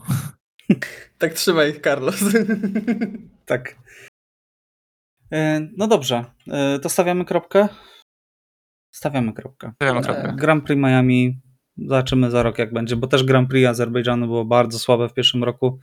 [1.18, 2.16] Tak trzymaj, Carlos.
[3.46, 3.76] Tak.
[5.78, 6.26] No dobrze,
[6.82, 7.68] to stawiamy kropkę?
[8.92, 9.72] Stawiamy kropkę.
[9.76, 10.12] Stawiamy Tak.
[10.22, 10.36] kropkę.
[10.36, 11.42] Grand Prix Miami
[11.78, 15.44] zobaczymy za rok jak będzie, bo też Grand Prix Azerbejdżanu było bardzo słabe w pierwszym
[15.44, 15.80] roku,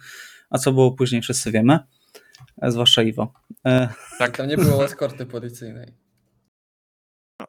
[0.51, 1.79] a co było później wszyscy wiemy,
[2.63, 3.33] e, zwłaszcza Iwo.
[3.67, 3.89] E,
[4.19, 4.37] Tak.
[4.37, 5.95] Tam nie było eskorty policyjnej.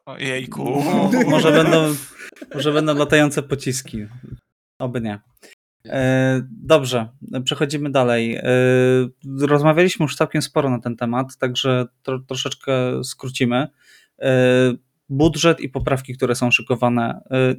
[0.06, 0.84] Ojejku.
[1.12, 1.94] no, może, będą,
[2.54, 4.06] może będą latające pociski,
[4.78, 5.20] oby nie.
[5.86, 7.08] E, Dobrze,
[7.44, 8.40] przechodzimy dalej.
[9.40, 13.68] Rozmawialiśmy już całkiem sporo na ten temat, także tro, troszeczkę skrócimy.
[15.12, 17.20] Budżet i poprawki, które są szykowane.
[17.30, 17.54] E,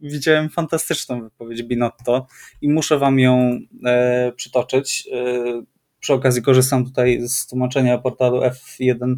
[0.00, 2.26] Widziałem fantastyczną wypowiedź Binotto
[2.60, 5.08] i muszę Wam ją e, przytoczyć.
[5.12, 5.62] E,
[6.00, 9.14] Przy okazji korzystam tutaj z tłumaczenia portalu F1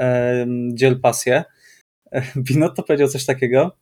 [0.00, 1.44] e, Dziel Pasję.
[2.12, 3.76] E, Binotto powiedział coś takiego,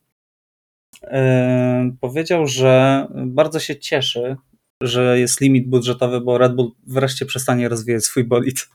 [2.01, 4.35] powiedział, że bardzo się cieszy,
[4.83, 8.69] że jest limit budżetowy, bo Red Bull wreszcie przestanie rozwijać swój bolid.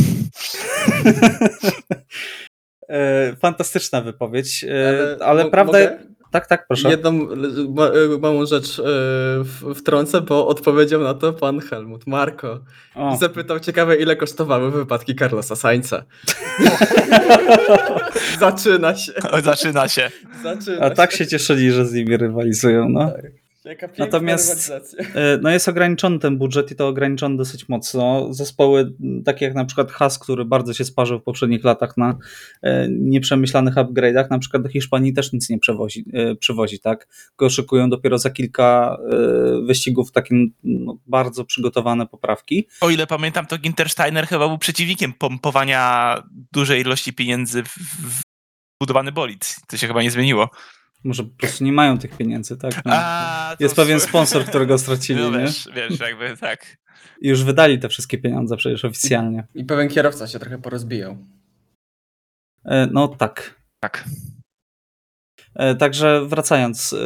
[2.88, 5.72] E, Fantastyczna wypowiedź, e, ale, Ale mo- prawda.
[5.78, 5.98] mogę?
[6.30, 6.88] Tak, tak, proszę.
[6.90, 8.80] Jedną ma- e, małą rzecz
[9.44, 12.60] w- wtrącę, bo odpowiedział na to pan Helmut Marko.
[12.94, 13.14] O.
[13.14, 16.04] I zapytał ciekawe, ile kosztowały wypadki Carlosa Sainza.
[18.40, 19.12] Zaczyna się.
[19.44, 20.10] Zaczyna się.
[20.42, 22.88] Zaczyna A tak się cieszyli, że z nimi rywalizują.
[22.88, 23.12] No.
[23.68, 24.72] Jaka piękna Natomiast-.
[25.14, 28.34] E, No jest ograniczony ten budżet i to ograniczony dosyć mocno.
[28.34, 28.92] Zespoły
[29.24, 32.18] takie jak na przykład Has, który bardzo się sparzył w poprzednich latach na
[32.62, 37.08] e, nieprzemyślanych upgrade'ach, na przykład do Hiszpanii też nic nie przewozi, e, przywozi, tak?
[37.38, 38.98] Go szykują dopiero za kilka
[39.66, 42.66] wyścigów takie no, bardzo przygotowane poprawki.
[42.80, 46.14] O ile pamiętam, to Ginter Steiner chyba był przeciwnikiem pompowania
[46.52, 48.20] dużej ilości pieniędzy w, w
[48.80, 49.56] budowany bolid.
[49.68, 50.50] To się chyba nie zmieniło.
[51.04, 52.84] Może po prostu nie mają tych pieniędzy, tak?
[52.84, 52.92] No.
[52.94, 55.38] A, to Jest pewien sponsor, którego stracili, No nie?
[55.44, 56.76] wiesz, wiesz, jakby tak.
[57.20, 59.46] I już wydali te wszystkie pieniądze przecież oficjalnie.
[59.54, 61.16] I pewien kierowca się trochę porozbijał.
[62.64, 63.60] E, No tak.
[63.80, 64.04] Tak.
[65.54, 66.96] E, Także wracając, e,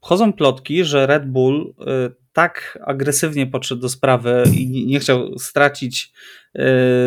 [0.00, 6.12] chodzą plotki, że Red Bull e, tak agresywnie podszedł do sprawy i nie- chciał stracić
[6.54, 6.64] e,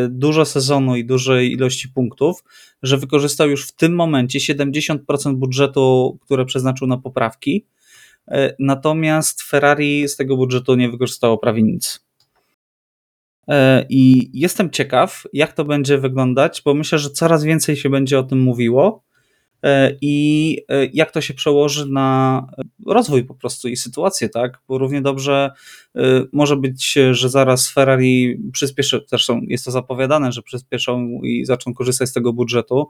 [0.09, 2.43] dużo sezonu i dużej ilości punktów,
[2.83, 4.97] że wykorzystał już w tym momencie 70%
[5.35, 7.65] budżetu, które przeznaczył na poprawki.
[8.27, 12.05] E, Natomiast Ferrari z tego budżetu nie wykorzystało prawie nic.
[13.47, 18.19] E, I jestem ciekaw, jak to będzie wyglądać, bo myślę, że coraz więcej się będzie
[18.19, 19.03] o tym mówiło
[20.01, 22.47] i e, jak to się przełoży na
[22.87, 24.59] rozwój po prostu i sytuację, tak?
[24.67, 25.51] Bo równie dobrze
[25.95, 26.01] e,
[26.33, 32.09] może być, że zaraz Ferrari przyspieszy, zresztą jest to zapowiadane, że przyspieszą i zaczną korzystać
[32.09, 32.87] z tego budżetu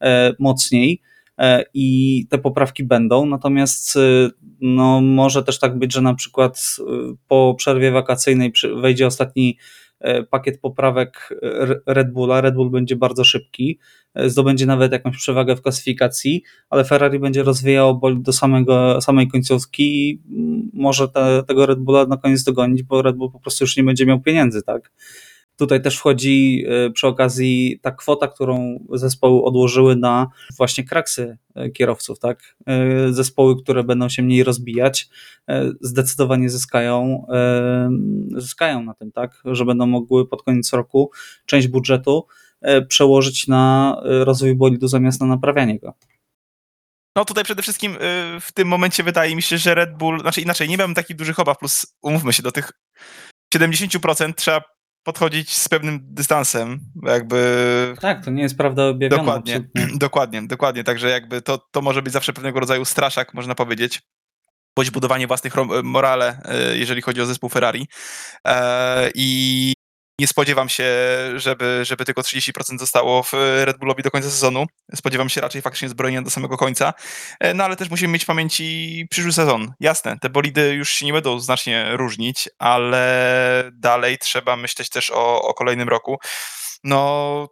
[0.00, 1.00] e, mocniej
[1.38, 6.76] e, i te poprawki będą, natomiast e, no, może też tak być, że na przykład
[6.80, 6.82] e,
[7.28, 9.60] po przerwie wakacyjnej wejdzie ostatni e,
[10.30, 13.78] pakiet poprawek R- Red Bulla, Red Bull będzie bardzo szybki,
[14.14, 19.28] e, zdobędzie nawet jakąś przewagę w klasyfikacji, ale Ferrari będzie rozwijało bolid do samego, samej
[19.28, 23.40] końcówki i mm, może te, tego Red Bulla na koniec dogonić, bo Red Bull po
[23.40, 24.92] prostu już nie będzie miał pieniędzy, tak?
[25.60, 31.70] Tutaj też wchodzi e, przy okazji ta kwota, którą zespoły odłożyły na właśnie kraksy e,
[31.70, 32.56] kierowców, tak?
[32.66, 35.08] E, Zespoły, które będą się mniej rozbijać,
[35.80, 37.26] zdecydowanie zyskają,
[38.36, 39.42] zyskają na tym, tak?
[39.44, 41.10] Że będą mogły pod koniec roku
[41.46, 42.26] część budżetu
[42.88, 45.94] przełożyć na rozwój bolidu zamiast na naprawianie go.
[47.16, 47.96] No tutaj przede wszystkim
[48.40, 51.38] w tym momencie wydaje mi się, że Red Bull, znaczy inaczej, nie miałbym takich dużych
[51.38, 52.72] obaw, plus umówmy się, do tych
[53.54, 59.22] 70% trzeba podchodzić z pewnym dystansem, jakby Tak, to nie jest prawda objawiona.
[59.22, 59.98] Dokładnie, absolutnie.
[60.06, 60.84] dokładnie, dokładnie.
[60.84, 64.02] Także jakby to, to może być zawsze pewnego rodzaju straszak, można powiedzieć.
[64.76, 67.88] Bądź budowanie własnych morale, e, jeżeli chodzi o zespół Ferrari.
[68.46, 69.72] E, I
[70.20, 70.84] nie spodziewam się,
[71.36, 73.32] żeby, żeby tylko 30% zostało w
[73.64, 74.66] Red Bullowi do końca sezonu.
[74.94, 76.92] Spodziewam się raczej faktycznie zbrojenia do samego końca.
[77.40, 79.72] E, No ale też musimy mieć w pamięci przyszły sezon.
[79.80, 85.42] Jasne, te bolidy już się nie będą znacznie różnić, ale dalej trzeba myśleć też o,
[85.42, 86.18] o kolejnym roku.
[86.84, 87.48] No,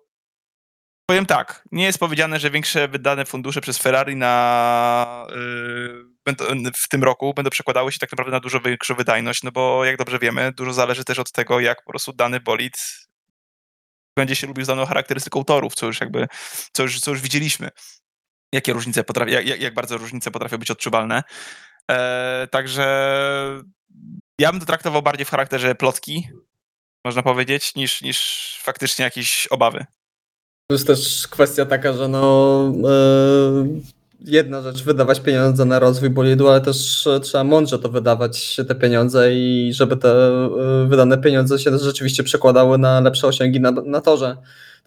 [1.11, 6.05] Powiem tak, nie jest powiedziane, że większe wydane fundusze przez Ferrari na, yy,
[6.77, 9.97] w tym roku będą przekładały się tak naprawdę na dużo większą wydajność, no bo jak
[9.97, 12.77] dobrze wiemy, dużo zależy też od tego, jak po prostu dany bolid
[14.17, 16.27] będzie się lubił z daną charakterystyką torów, co już jakby,
[16.73, 17.71] co już, co już widzieliśmy.
[18.53, 21.23] Jakie różnice potrafi, jak, jak bardzo różnice potrafią być odczuwalne.
[21.91, 22.85] E, także
[24.41, 26.29] ja bym to traktował bardziej w charakterze plotki,
[27.05, 29.87] można powiedzieć, niż, niż faktycznie jakieś obawy.
[30.71, 36.49] To jest też kwestia taka, że no e, jedna rzecz wydawać pieniądze na rozwój bolidu,
[36.49, 41.59] ale też e, trzeba mądrze to wydawać te pieniądze i żeby te e, wydane pieniądze
[41.59, 44.37] się rzeczywiście przekładały na lepsze osiągi na, na torze.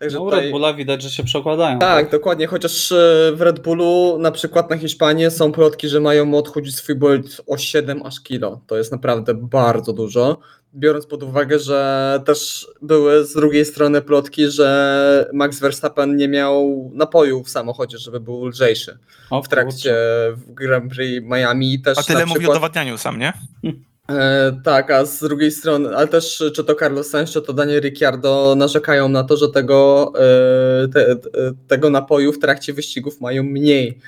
[0.01, 1.79] Także No, u tutaj- Red Bulla widać, że się przekładają.
[1.79, 6.33] Tak, dokładnie, chociaż e, w Red Bullu na przykład na Hiszpanię są plotki, że mają
[6.33, 8.61] odchudzić swój bolid o 7 aż kilo.
[8.67, 10.37] To jest naprawdę bardzo dużo.
[10.75, 16.91] Biorąc pod uwagę, że też były z drugiej strony plotki, że Max Verstappen nie miał
[16.93, 18.97] napoju w samochodzie, żeby był lżejszy
[19.29, 19.95] O, w trakcie
[20.35, 21.81] w Grand Prix Miami.
[21.81, 23.33] Też A tyle na mówi o przykład, dowadnianiu sam, nie?
[24.11, 27.81] E, tak, a z drugiej strony, ale też czy to Carlos Sainz, czy to Daniel
[27.81, 31.29] Ricciardo narzekają na to, że tego, e, te, te,
[31.67, 33.99] tego napoju w trakcie wyścigów mają mniej,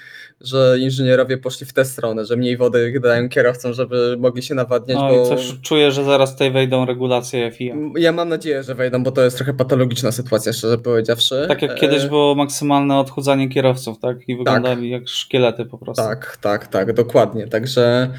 [0.43, 4.97] że inżynierowie poszli w tę stronę, że mniej wody dają kierowcom, żeby mogli się nawadniać,
[4.97, 7.75] No bo i coś czuję, że zaraz tutaj wejdą regulacje FIA.
[7.97, 11.45] ja mam nadzieję, że wejdą, bo to jest trochę patologiczna sytuacja, szczerze powiedziawszy.
[11.47, 14.29] Tak jak E, kiedyś było maksymalne odchudzanie kierowców, tak?
[14.29, 16.03] I wyglądali jak szkielety po prostu.
[16.03, 17.47] Tak, tak, tak, dokładnie.
[17.47, 18.09] Także,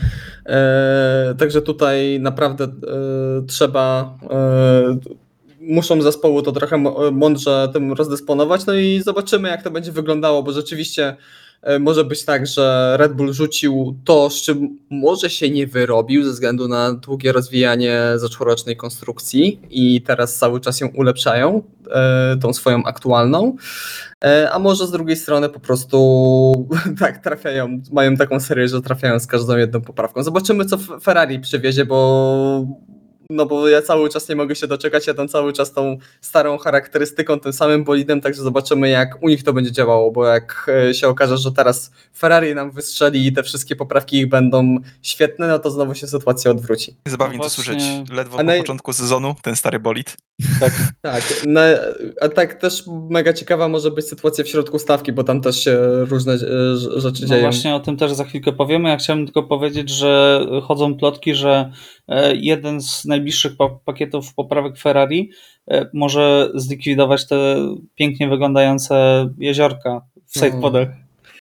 [0.46, 2.68] e, także tutaj naprawdę e,
[3.46, 4.14] trzeba.
[4.30, 4.98] E,
[5.60, 6.76] muszą zespołu to trochę
[7.12, 11.16] mądrze tym rozdysponować, no i zobaczymy jak to będzie wyglądało, bo rzeczywiście
[11.80, 16.30] może być tak, że Red Bull rzucił to, z czym może się nie wyrobił ze
[16.30, 22.84] względu na długie rozwijanie zeszłorocznej konstrukcji i teraz cały czas ją ulepszają, e, tą swoją
[22.84, 23.56] aktualną,
[24.24, 26.68] E, a może z drugiej strony po prostu
[27.00, 30.22] tak trafiają, mają taką serię, że trafiają z każdą jedną poprawką.
[30.22, 32.66] Zobaczymy co Ferrari przywiezie, bo
[33.30, 36.58] no bo ja cały czas nie mogę się doczekać, ja tam cały czas tą starą
[36.58, 40.94] charakterystyką, tym samym bolidem, także zobaczymy jak u nich to będzie działało, bo jak e,
[40.94, 45.58] się okaże, że teraz Ferrari nam wystrzeli i te wszystkie poprawki ich będą świetne, no
[45.58, 46.96] to znowu się sytuacja odwróci.
[47.06, 50.16] Zabawnie No to słyszeć ledwo A po naj- początku sezonu, ten stary bolid.
[50.60, 51.60] Tak, no,
[52.20, 55.78] a tak też mega ciekawa może być sytuacja w środku stawki, bo tam też się
[56.04, 57.40] różne e, rz- rzeczy No dzieją.
[57.42, 58.88] właśnie o tym też za chwilkę powiemy.
[58.88, 61.72] Ja chciałem tylko powiedzieć, że chodzą plotki, że
[62.34, 65.30] jeden z najbliższych pa- pakietów poprawek Ferrari
[65.70, 67.56] e, może zlikwidować te
[67.94, 70.88] pięknie wyglądające jeziorka w sidepodach.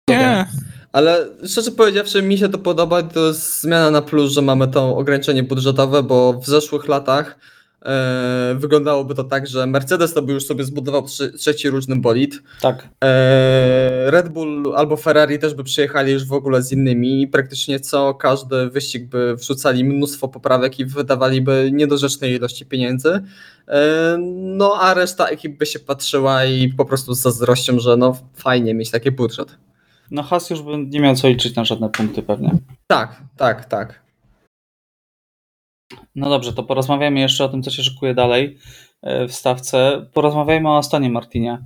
[0.08, 0.46] Nie,
[0.92, 3.02] Ale szczerze powiedziawszy, mi się to podoba.
[3.02, 7.38] To jest zmiana na plus, że mamy to ograniczenie budżetowe, bo w zeszłych latach
[7.84, 12.42] e, wyglądałoby to tak, że Mercedes to by już sobie zbudował trze- trzeci różny bolid.
[12.60, 12.88] Tak.
[13.04, 17.80] E, Red Bull albo Ferrari też by przyjechali już w ogóle z innymi i praktycznie
[17.80, 23.20] co każdy wyścig by wrzucali mnóstwo poprawek i wydawaliby niedorzecznej ilości pieniędzy.
[23.68, 24.16] E,
[24.56, 28.74] No a reszta ekip by się patrzyła i po prostu z zazdrością, że no fajnie
[28.74, 29.56] mieć taki budżet.
[30.10, 32.50] No Has już by nie miał co liczyć na żadne punkty pewnie.
[32.86, 34.03] Tak, tak, tak.
[36.14, 38.58] No dobrze, to porozmawiamy jeszcze o tym, co się szykuje dalej
[39.02, 40.06] e, w stawce.
[40.12, 41.58] Porozmawiajmy o Astonie Martinie,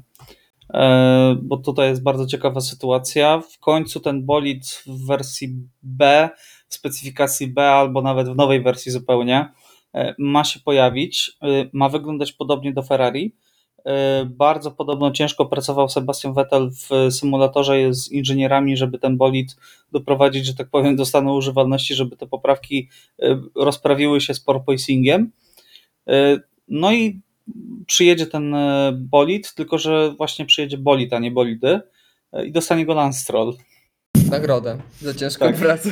[0.75, 3.41] E, bo tutaj jest bardzo ciekawa sytuacja.
[3.41, 5.49] W końcu ten bolid w wersji
[5.83, 6.29] B,
[6.69, 9.53] w specyfikacji B albo nawet w nowej wersji zupełnie
[9.95, 11.39] e, ma się pojawić.
[11.73, 13.37] Ma wyglądać podobnie do Ferrari.
[13.87, 19.57] E, Bardzo podobno ciężko pracował Sebastian Vettel w symulatorze z inżynierami, żeby ten bolid
[19.93, 22.89] doprowadzić, że tak powiem, do stanu używalności, żeby te poprawki
[23.23, 23.25] y,
[23.55, 25.31] rozprawiły się z porpoisingiem.
[26.11, 27.21] Y, No i
[27.87, 28.55] przyjedzie ten
[28.95, 31.81] bolid, tylko że właśnie przyjedzie bolid, a nie bolidy
[32.47, 33.55] i dostanie go Lance Stroll.
[34.31, 35.57] Nagrodę za ciężką Tak.
[35.57, 35.91] pracę.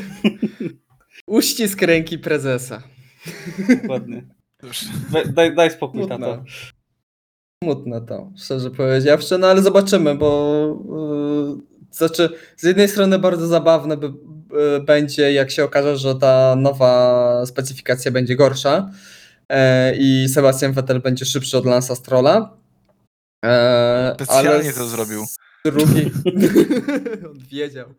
[1.27, 2.83] Uścisk ręki prezesa.
[3.83, 4.23] Dokładnie.
[5.35, 6.19] Daj, daj, spokój, Smutne.
[6.27, 6.45] tato.
[7.65, 13.97] Smutne to, szczerze powiedziawszy, no ale zobaczymy, bo yy, znaczy z jednej strony bardzo zabawne
[13.97, 18.91] by, by, będzie, jak się okaże, że ta nowa specyfikacja będzie gorsza
[19.49, 22.57] e, i Sebastian Vettel będzie szybszy od Lansa Strolla.
[23.45, 25.25] E, Specjalnie ale to zrobił.
[25.65, 26.13] Drugiej...
[27.31, 27.95] On wiedział.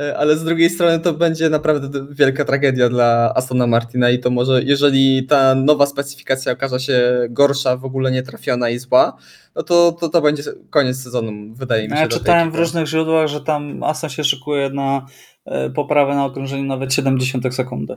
[0.00, 4.30] E, Ale z drugiej strony to będzie naprawdę wielka tragedia dla Astona Martina i to
[4.30, 9.16] może, jeżeli ta nowa specyfikacja okaże się gorsza, w ogóle nietrafiona i zła,
[9.54, 12.00] no to to, to będzie koniec sezonu, wydaje mi się.
[12.02, 15.06] Ja czytałem w różnych źródłach, że tam Aston się szykuje na
[15.44, 17.96] e, poprawę na okrążeniu nawet 70 sekundy.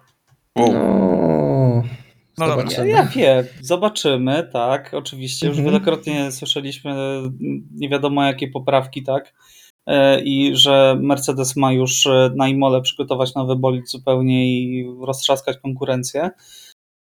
[0.56, 0.68] No,
[2.38, 2.64] No dobra.
[2.64, 2.90] No zobaczymy.
[2.90, 5.48] ja wiem, zobaczymy, tak, oczywiście.
[5.48, 5.74] Już Mhm.
[5.74, 7.32] wielokrotnie słyszeliśmy e,
[7.76, 9.34] nie wiadomo jakie poprawki, tak,
[10.24, 16.30] i że Mercedes ma już e, na Imole przygotować nowy bolid zupełnie i roztrzaskać konkurencję.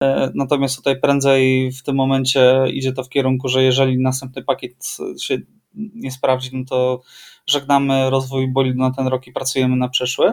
[0.04, 4.98] E, Natomiast tutaj prędzej w tym momencie idzie to w kierunku, że jeżeli następny pakiet
[5.22, 5.38] się
[5.76, 7.02] nie sprawdzi, no to
[7.48, 10.32] żegnamy rozwój bolidu na ten rok i pracujemy na przyszły.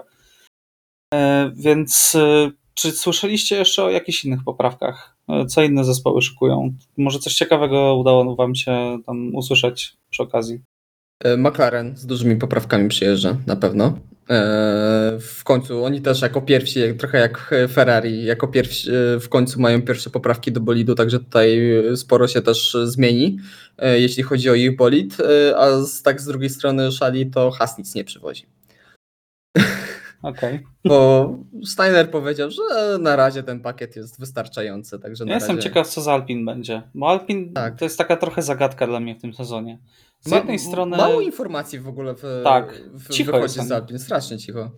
[1.15, 5.17] E, Więc e, czy słyszeliście jeszcze o jakichś innych poprawkach?
[5.29, 6.75] E, Co inne zespoły szykują?
[6.97, 10.61] Może coś ciekawego udało Wam się tam usłyszeć przy okazji?
[11.21, 13.99] E, McLaren z dużymi poprawkami przyjeżdża, na pewno.
[14.31, 19.61] E, W końcu oni też jako pierwsi, trochę jak Ferrari, jako pierwsi e, w końcu
[19.61, 21.59] mają pierwsze poprawki do bolidu, także tutaj
[21.97, 23.39] sporo się też zmieni,
[23.83, 25.17] jeśli chodzi o ich bolid,
[25.57, 28.47] a z, tak z drugiej strony szali to Haas nic nie przywozi.
[30.23, 30.61] Okej.
[30.85, 31.31] Bo
[31.65, 35.69] Steiner powiedział, że na razie ten pakiet jest wystarczający, także na Ja jestem razie...
[35.69, 36.83] ciekaw, co z Alpin będzie.
[36.95, 37.79] Bo Alpin Tak.
[37.79, 39.79] to jest taka trochę zagadka dla mnie w tym sezonie.
[40.25, 43.99] Z Ma- jednej strony Mało informacji w ogóle w, Tak, w, cicho wychodzi jest Alpin,
[43.99, 44.71] strasznie cicho.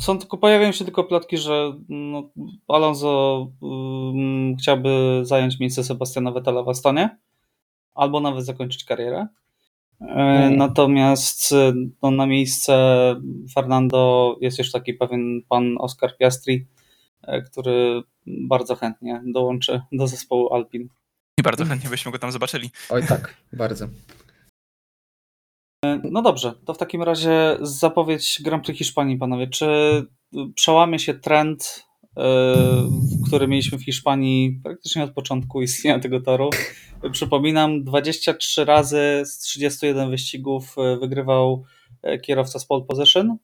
[0.00, 2.30] są tylko, pojawiają się tylko plotki, że no,
[2.68, 7.18] Alonso um, chciałby zająć miejsce Sebastiana Vettela w Astonie
[7.94, 9.18] albo nawet zakończyć karierę.
[9.20, 9.26] E,
[10.00, 10.56] Mm.
[10.56, 12.74] Natomiast e, no, na miejsce
[13.54, 16.66] Fernando jest już taki pewien pan Oscar Piastri,
[17.22, 20.88] e, który bardzo chętnie dołączy do zespołu Alpin.
[21.40, 22.70] I bardzo chętnie byśmy go tam zobaczyli.
[22.90, 23.86] Oj tak, bardzo.
[26.04, 29.46] No dobrze, to w takim razie zapowiedź Grand Prix Hiszpanii, panowie.
[29.48, 29.66] Czy
[30.54, 31.90] przełamie się trend
[33.26, 36.50] który mieliśmy w Hiszpanii praktycznie od początku istnienia tego toru.
[37.12, 41.64] Przypominam, 23 razy z 31 wyścigów e, wygrywał
[42.02, 43.36] e, kierowca z pole position.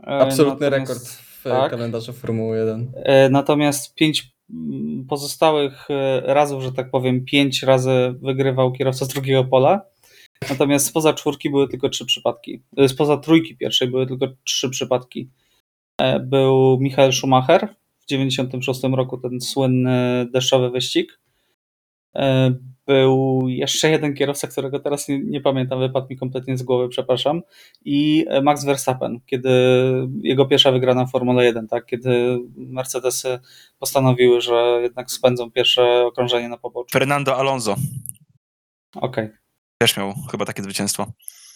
[0.00, 1.70] E, Absolutny natomiast- rekord w tak.
[1.70, 2.92] kalendarzu Formuły 1.
[2.94, 4.35] E, Natomiast pięć mm,
[5.08, 9.82] pozostałych e, razów, że tak powiem, pięć razy wygrywał kierowca z drugiego pola.
[10.50, 12.62] Natomiast spoza czwórki były tylko trzy przypadki.
[12.76, 15.30] E, Spoza trójki pierwszej były tylko trzy przypadki.
[16.00, 21.20] E, Był Michael Schumacher w 96 roku, ten słynny deszczowy wyścig.
[22.86, 27.42] Był jeszcze jeden kierowca, którego teraz nie, nie pamiętam, wypadł mi kompletnie z głowy, przepraszam.
[27.84, 29.50] I e, Max Verstappen, kiedy
[30.22, 31.86] jego pierwsza wygrana w Formule 1, tak?
[31.86, 33.38] kiedy Mercedesy
[33.78, 36.88] postanowiły, że jednak spędzą pierwsze okrążenie na poboczu.
[36.92, 37.76] Fernando Alonso
[38.94, 39.28] Okej.
[39.78, 41.06] też miał chyba takie zwycięstwo.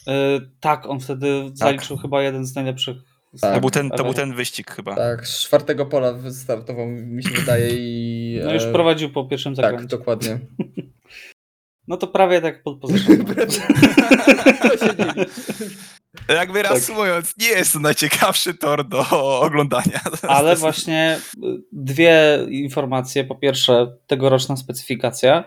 [0.08, 2.96] E, Tak, on wtedy zaliczył chyba jeden z najlepszych.
[3.40, 3.54] Tak.
[3.54, 4.96] To był, ten, to był ten wyścig chyba.
[4.96, 8.40] Tak, z czwartego pola wystartował, mi się wydaje i...
[8.44, 9.96] No już e, prowadził po pierwszym Tak, zakręcie.
[9.96, 10.38] dokładnie.
[11.90, 13.24] No to prawie tak pod dziwi.
[16.28, 16.70] Jakby Tak.
[16.70, 19.04] reasumując, nie jest to najciekawszy tor do
[19.40, 20.00] oglądania.
[20.28, 21.40] Ale właśnie y,
[21.72, 23.24] dwie informacje.
[23.24, 25.44] Po pierwsze, tegoroczna specyfikacja,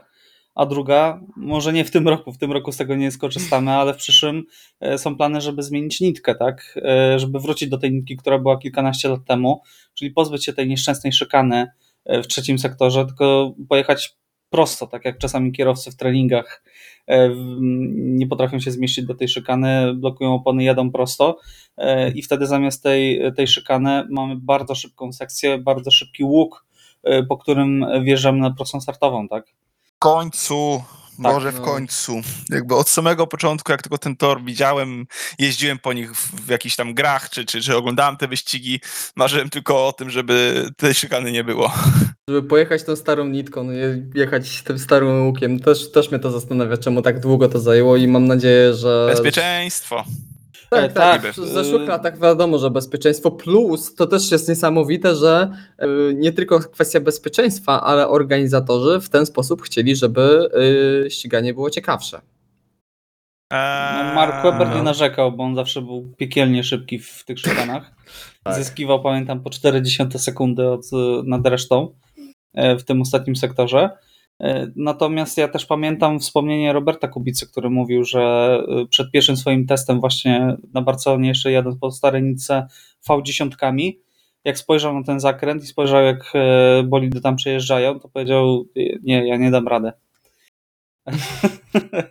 [0.56, 3.94] a druga, może nie w tym roku, w tym roku z tego nie skorzystamy, ale
[3.94, 4.44] w przyszłym
[4.80, 6.80] e, są plany, żeby zmienić nitkę, tak?
[6.86, 9.62] E, Żeby wrócić do tej nitki, która była kilkanaście lat temu,
[9.94, 11.68] czyli pozbyć się tej nieszczęsnej szykany
[12.06, 14.16] w trzecim sektorze, tylko pojechać
[14.54, 16.64] prosto, tak jak czasami kierowcy w treningach
[17.08, 17.30] e,
[17.96, 21.40] nie potrafią się zmieścić do tej szykany, blokują opony, jadą prosto
[21.78, 26.66] e, i wtedy zamiast tej, tej szykany mamy bardzo szybką sekcję, bardzo szybki łuk,
[27.04, 29.46] e, po którym wjeżdżamy na prostą startową, tak?
[29.96, 30.84] W końcu,
[31.18, 31.66] Tak, może w no.
[31.66, 32.22] końcu.
[32.50, 35.06] Jakby od samego początku, jak tylko ten tor widziałem,
[35.40, 38.80] jeździłem po nich w, jakichś tam grach, czy, czy, czy oglądałem te wyścigi,
[39.16, 41.72] marzyłem tylko o tym, żeby tej szykany nie było.
[42.30, 46.32] Żeby pojechać tą starą nitką, no, je- jechać tym starym łukiem, też, też mnie to
[46.32, 49.08] zastanawia, czemu tak długo to zajęło i mam nadzieję, że...
[49.10, 50.04] Bezpieczeństwo.
[50.76, 51.22] Tak, E, tak.
[51.22, 55.52] tak, W zeszłych latach wiadomo, że bezpieczeństwo plus to też jest niesamowite, że
[55.84, 60.50] y, nie tylko kwestia bezpieczeństwa, ale organizatorzy w ten sposób chcieli, żeby
[61.06, 62.22] y, ściganie było ciekawsze.
[63.52, 64.84] No, Mark Webber nie no.
[64.84, 67.92] narzekał, bo on zawsze był piekielnie szybki w tych szykanach.
[68.44, 68.56] Tak.
[68.56, 70.82] Zyskiwał, pamiętam, po 40 sekundy od,
[71.24, 71.96] nad resztą
[72.54, 73.90] e, w tym ostatnim sektorze.
[74.44, 78.22] E, Natomiast ja też pamiętam wspomnienie Roberta Kubicy, który mówił, że
[78.68, 82.68] e, przed pierwszym swoim testem właśnie na Barcelonie, jeszcze jadąc po starej nitce
[83.10, 83.94] V10,
[84.44, 88.66] jak spojrzał na ten zakręt i spojrzał jak e, bolidy tam przejeżdżają, to powiedział,
[89.04, 89.92] nie, ja nie dam rady.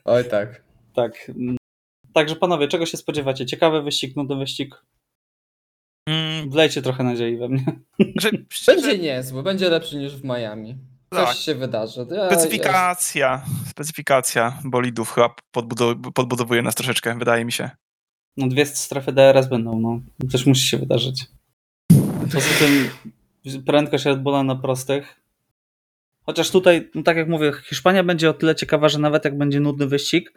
[0.05, 0.63] Oj tak.
[0.95, 1.33] Tak.
[2.13, 3.47] Także panowie, czego się spodziewacie?
[3.47, 4.85] Ciekawy wyścig, nudny wyścig?
[6.09, 7.65] Mm, Wlejcie trochę nadziei we mnie.
[8.67, 10.92] Będzie niezły, będzie lepszy niż w Miami.
[11.13, 11.37] Coś Tak.
[11.37, 12.07] się wydarzy.
[12.11, 17.71] Ja, Specyfikacja, specyfikacja bolidów chyba podbudow- podbudowuje nas troszeczkę, wydaje mi się.
[18.37, 20.01] No dwie strefy DRS będą, no.
[20.31, 21.25] Coś musi się wydarzyć.
[22.35, 22.91] Poza tym
[23.67, 25.17] prędkość Red Bulla na prostych.
[26.27, 29.61] Chociaż tutaj, no tak jak mówię, Hiszpania będzie o tyle ciekawa, że nawet jak będzie
[29.61, 30.33] nudny wyścig,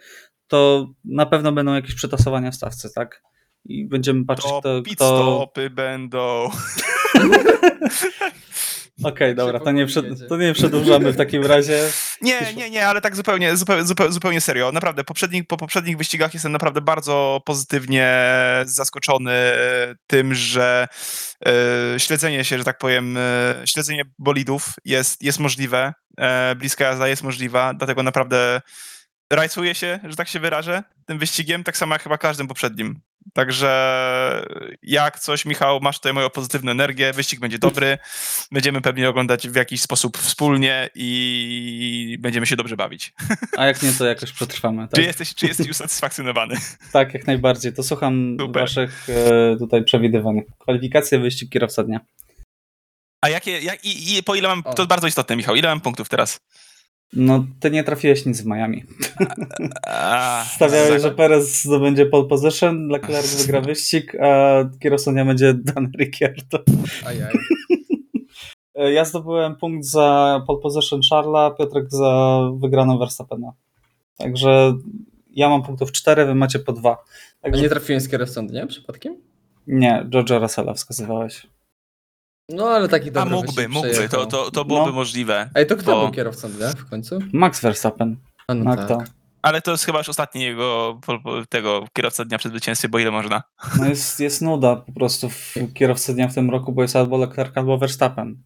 [0.47, 3.23] to na pewno będą jakieś przetasowania w stawce, tak?
[3.65, 4.81] I będziemy patrzeć, To kto...
[4.81, 5.17] pit kto...
[5.37, 6.49] stopy będą.
[9.03, 10.05] Okej, dobra, to nie, przed...
[10.29, 11.89] to nie przedłużamy w takim razie.
[12.21, 14.71] Nie, nie, nie, ale tak zupełnie, zupełnie, zupełnie, serio.
[14.71, 18.15] Naprawdę, poprzednich, po poprzednich wyścigach jestem naprawdę bardzo pozytywnie
[18.65, 19.33] zaskoczony
[20.07, 20.87] tym, że
[21.45, 27.07] e, śledzenie się, że tak powiem, e, śledzenie bolidów jest, jest możliwe, e, bliska jazda
[27.07, 28.61] jest możliwa, dlatego naprawdę
[29.33, 33.01] rajcuję się, że tak się wyrażę, tym wyścigiem, tak samo jak chyba każdym poprzednim.
[33.33, 34.45] Także
[34.83, 37.97] jak coś, Michał, masz tutaj moją pozytywną energię, wyścig będzie dobry,
[38.51, 43.13] będziemy pewnie oglądać w jakiś sposób wspólnie i będziemy się dobrze bawić.
[43.57, 44.83] A jak nie, to jakoś przetrwamy.
[44.87, 46.55] Czy, Tak, jesteś, czy jesteś usatysfakcjonowany?
[46.91, 47.73] tak jak najbardziej.
[47.73, 48.61] To słucham Super.
[48.61, 50.41] waszych e, tutaj przewidywań.
[50.59, 51.99] Kwalifikacje, wyścig kierowca dnia.
[53.21, 54.73] A jakie, jak, i, i po ile mam, O.
[54.73, 56.39] to bardzo istotne, Michał, ile mam punktów teraz?
[57.13, 58.83] No, ty nie trafiłeś nic w Miami.
[59.87, 65.91] A, Stawiałeś, za- że Perez zdobędzie pole position, Leclerc wygra wyścig, a kierowcą będzie Dan
[65.99, 66.59] Ricciardo.
[67.05, 67.33] Ajaj.
[68.93, 73.53] Ja zdobyłem punkt za pole position Charlesa, Piotrek za wygraną Verstappena.
[74.17, 74.73] Także
[75.31, 76.91] ja mam punktów 4, wy macie po 2.
[77.41, 79.15] A Także nie trafiłem z kierowcą dnia przypadkiem?
[79.67, 81.47] nie, George'a Russella wskazywałeś.
[82.49, 84.25] No ale taki A dobry mógłby, wyścig mógłby, przejechał.
[84.25, 84.95] to, to, to byłoby No.
[84.95, 85.49] możliwe.
[85.55, 87.19] Ej, to kto bo- był kierowcą dnia w końcu?
[87.33, 88.17] Max Verstappen.
[88.47, 88.85] A no, No tak.
[88.85, 89.03] kto?
[89.41, 92.99] Ale to jest chyba już ostatni jego po- po- tego kierowca dnia przed zwycięstwem, bo
[92.99, 93.43] ile można.
[93.79, 97.17] No jest, jest nuda po prostu w kierowcy dnia w tym roku, bo jest albo
[97.17, 98.43] Leclerc, albo Verstappen.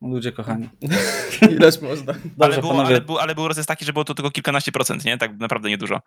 [0.00, 0.68] No, Ludzie kochani.
[1.50, 2.12] Ileż można.
[2.12, 2.88] Dobrze, ale, było, panowie.
[2.88, 5.18] ale, był, ale był rozjazd taki, że było to tylko kilkanaście procent, nie?
[5.18, 6.00] Tak naprawdę niedużo.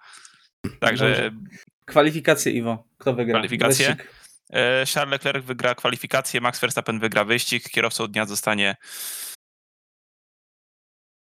[0.80, 1.32] Także Dobrze.
[1.86, 2.84] Kwalifikacje, Iwo.
[2.98, 3.34] Kto wygra?
[3.34, 3.88] Kwalifikacje?
[3.88, 4.23] Wyścig.
[4.54, 8.76] E, Charles Leclerc wygra kwalifikację, Max Verstappen wygra wyścig, kierowcą dnia zostanie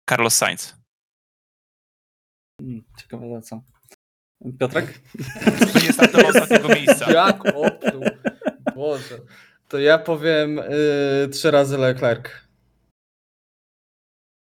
[0.10, 0.76] Carlos Sainz.
[2.62, 3.62] Mm, Ciekawe za co.
[4.60, 5.00] Piotrek?
[5.74, 7.12] To nie startował z ostatniego miejsca.
[7.26, 8.04] Jak opluł.
[8.76, 9.20] Boże.
[9.68, 12.26] To ja powiem yy, trzy razy Leclerc.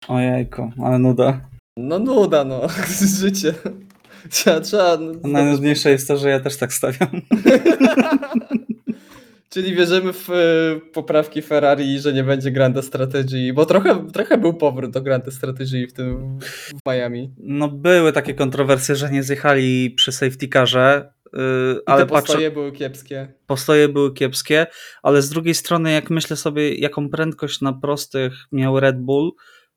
[0.08, 1.48] Ojejku, ale nuda.
[1.76, 2.60] No nuda, no.
[3.20, 3.54] Życie.
[4.30, 4.96] Trzeba, trzeba...
[4.96, 7.10] No, Najnudniejsze jest to, że ja też tak stawiam.
[9.50, 14.54] Czyli wierzymy w y, poprawki Ferrari, że nie będzie Grande Strategii, bo trochę, trochę był
[14.54, 16.38] powrót do Grande Strategii w tym
[16.84, 17.34] w Miami.
[17.38, 21.40] No były takie kontrowersje, że nie zjechali przy safety carze, yy,
[21.86, 23.28] ale te patrzę, postoje były kiepskie.
[23.46, 24.66] postoje były kiepskie,
[25.02, 29.32] ale z drugiej strony jak myślę sobie, jaką prędkość na prostych miał Red Bull,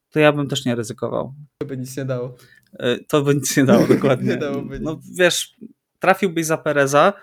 [0.10, 1.34] to ja bym też nie ryzykował.
[1.58, 2.36] To by nic nie dało.
[2.80, 4.30] Yy, To by nic nie dało, dokładnie.
[4.34, 5.18] Nie dałoby no nic.
[5.20, 5.56] wiesz,
[6.00, 7.14] trafiłbyś za Pereza,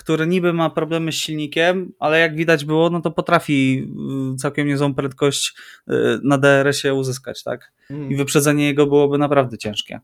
[0.00, 4.68] który niby ma problemy z silnikiem, ale jak widać było, no to potrafi yy, całkiem
[4.68, 5.54] niezłą prędkość
[5.86, 7.72] yy, na DRS-ie uzyskać, tak?
[7.90, 8.10] Mhm.
[8.10, 10.00] I wyprzedzenie jego byłoby naprawdę ciężkie.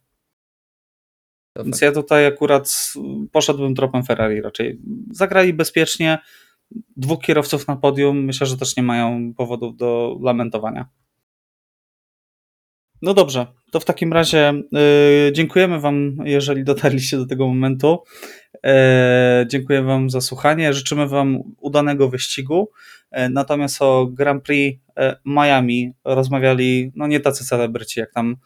[1.53, 1.83] To Więc fakt.
[1.83, 2.93] ja tutaj akurat
[3.33, 4.81] poszedłbym tropem Ferrari raczej.
[5.11, 6.19] Zagrali bezpiecznie.
[6.97, 8.25] Dwóch kierowców na podium.
[8.25, 10.89] Myślę, że też nie mają powodów do lamentowania.
[13.07, 18.03] No dobrze, to w takim razie yy, dziękujemy Wam, jeżeli dotarliście do tego momentu.
[18.55, 18.71] Yy,
[19.47, 20.73] dziękuję Wam za słuchanie.
[20.73, 22.71] Życzymy Wam udanego wyścigu.
[23.13, 28.37] Yy, natomiast o Grand Prix yy, Miami rozmawiali no nie tacy celebryci jak tam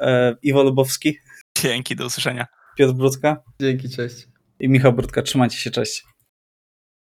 [0.00, 0.06] yy,
[0.42, 1.18] Iwo Lubowski,
[1.62, 2.46] Dzięki, do usłyszenia.
[2.76, 4.28] Piotr Brudka Dzięki, cześć.
[4.60, 5.22] i Michał Brudka.
[5.22, 6.11] Trzymajcie się, cześć.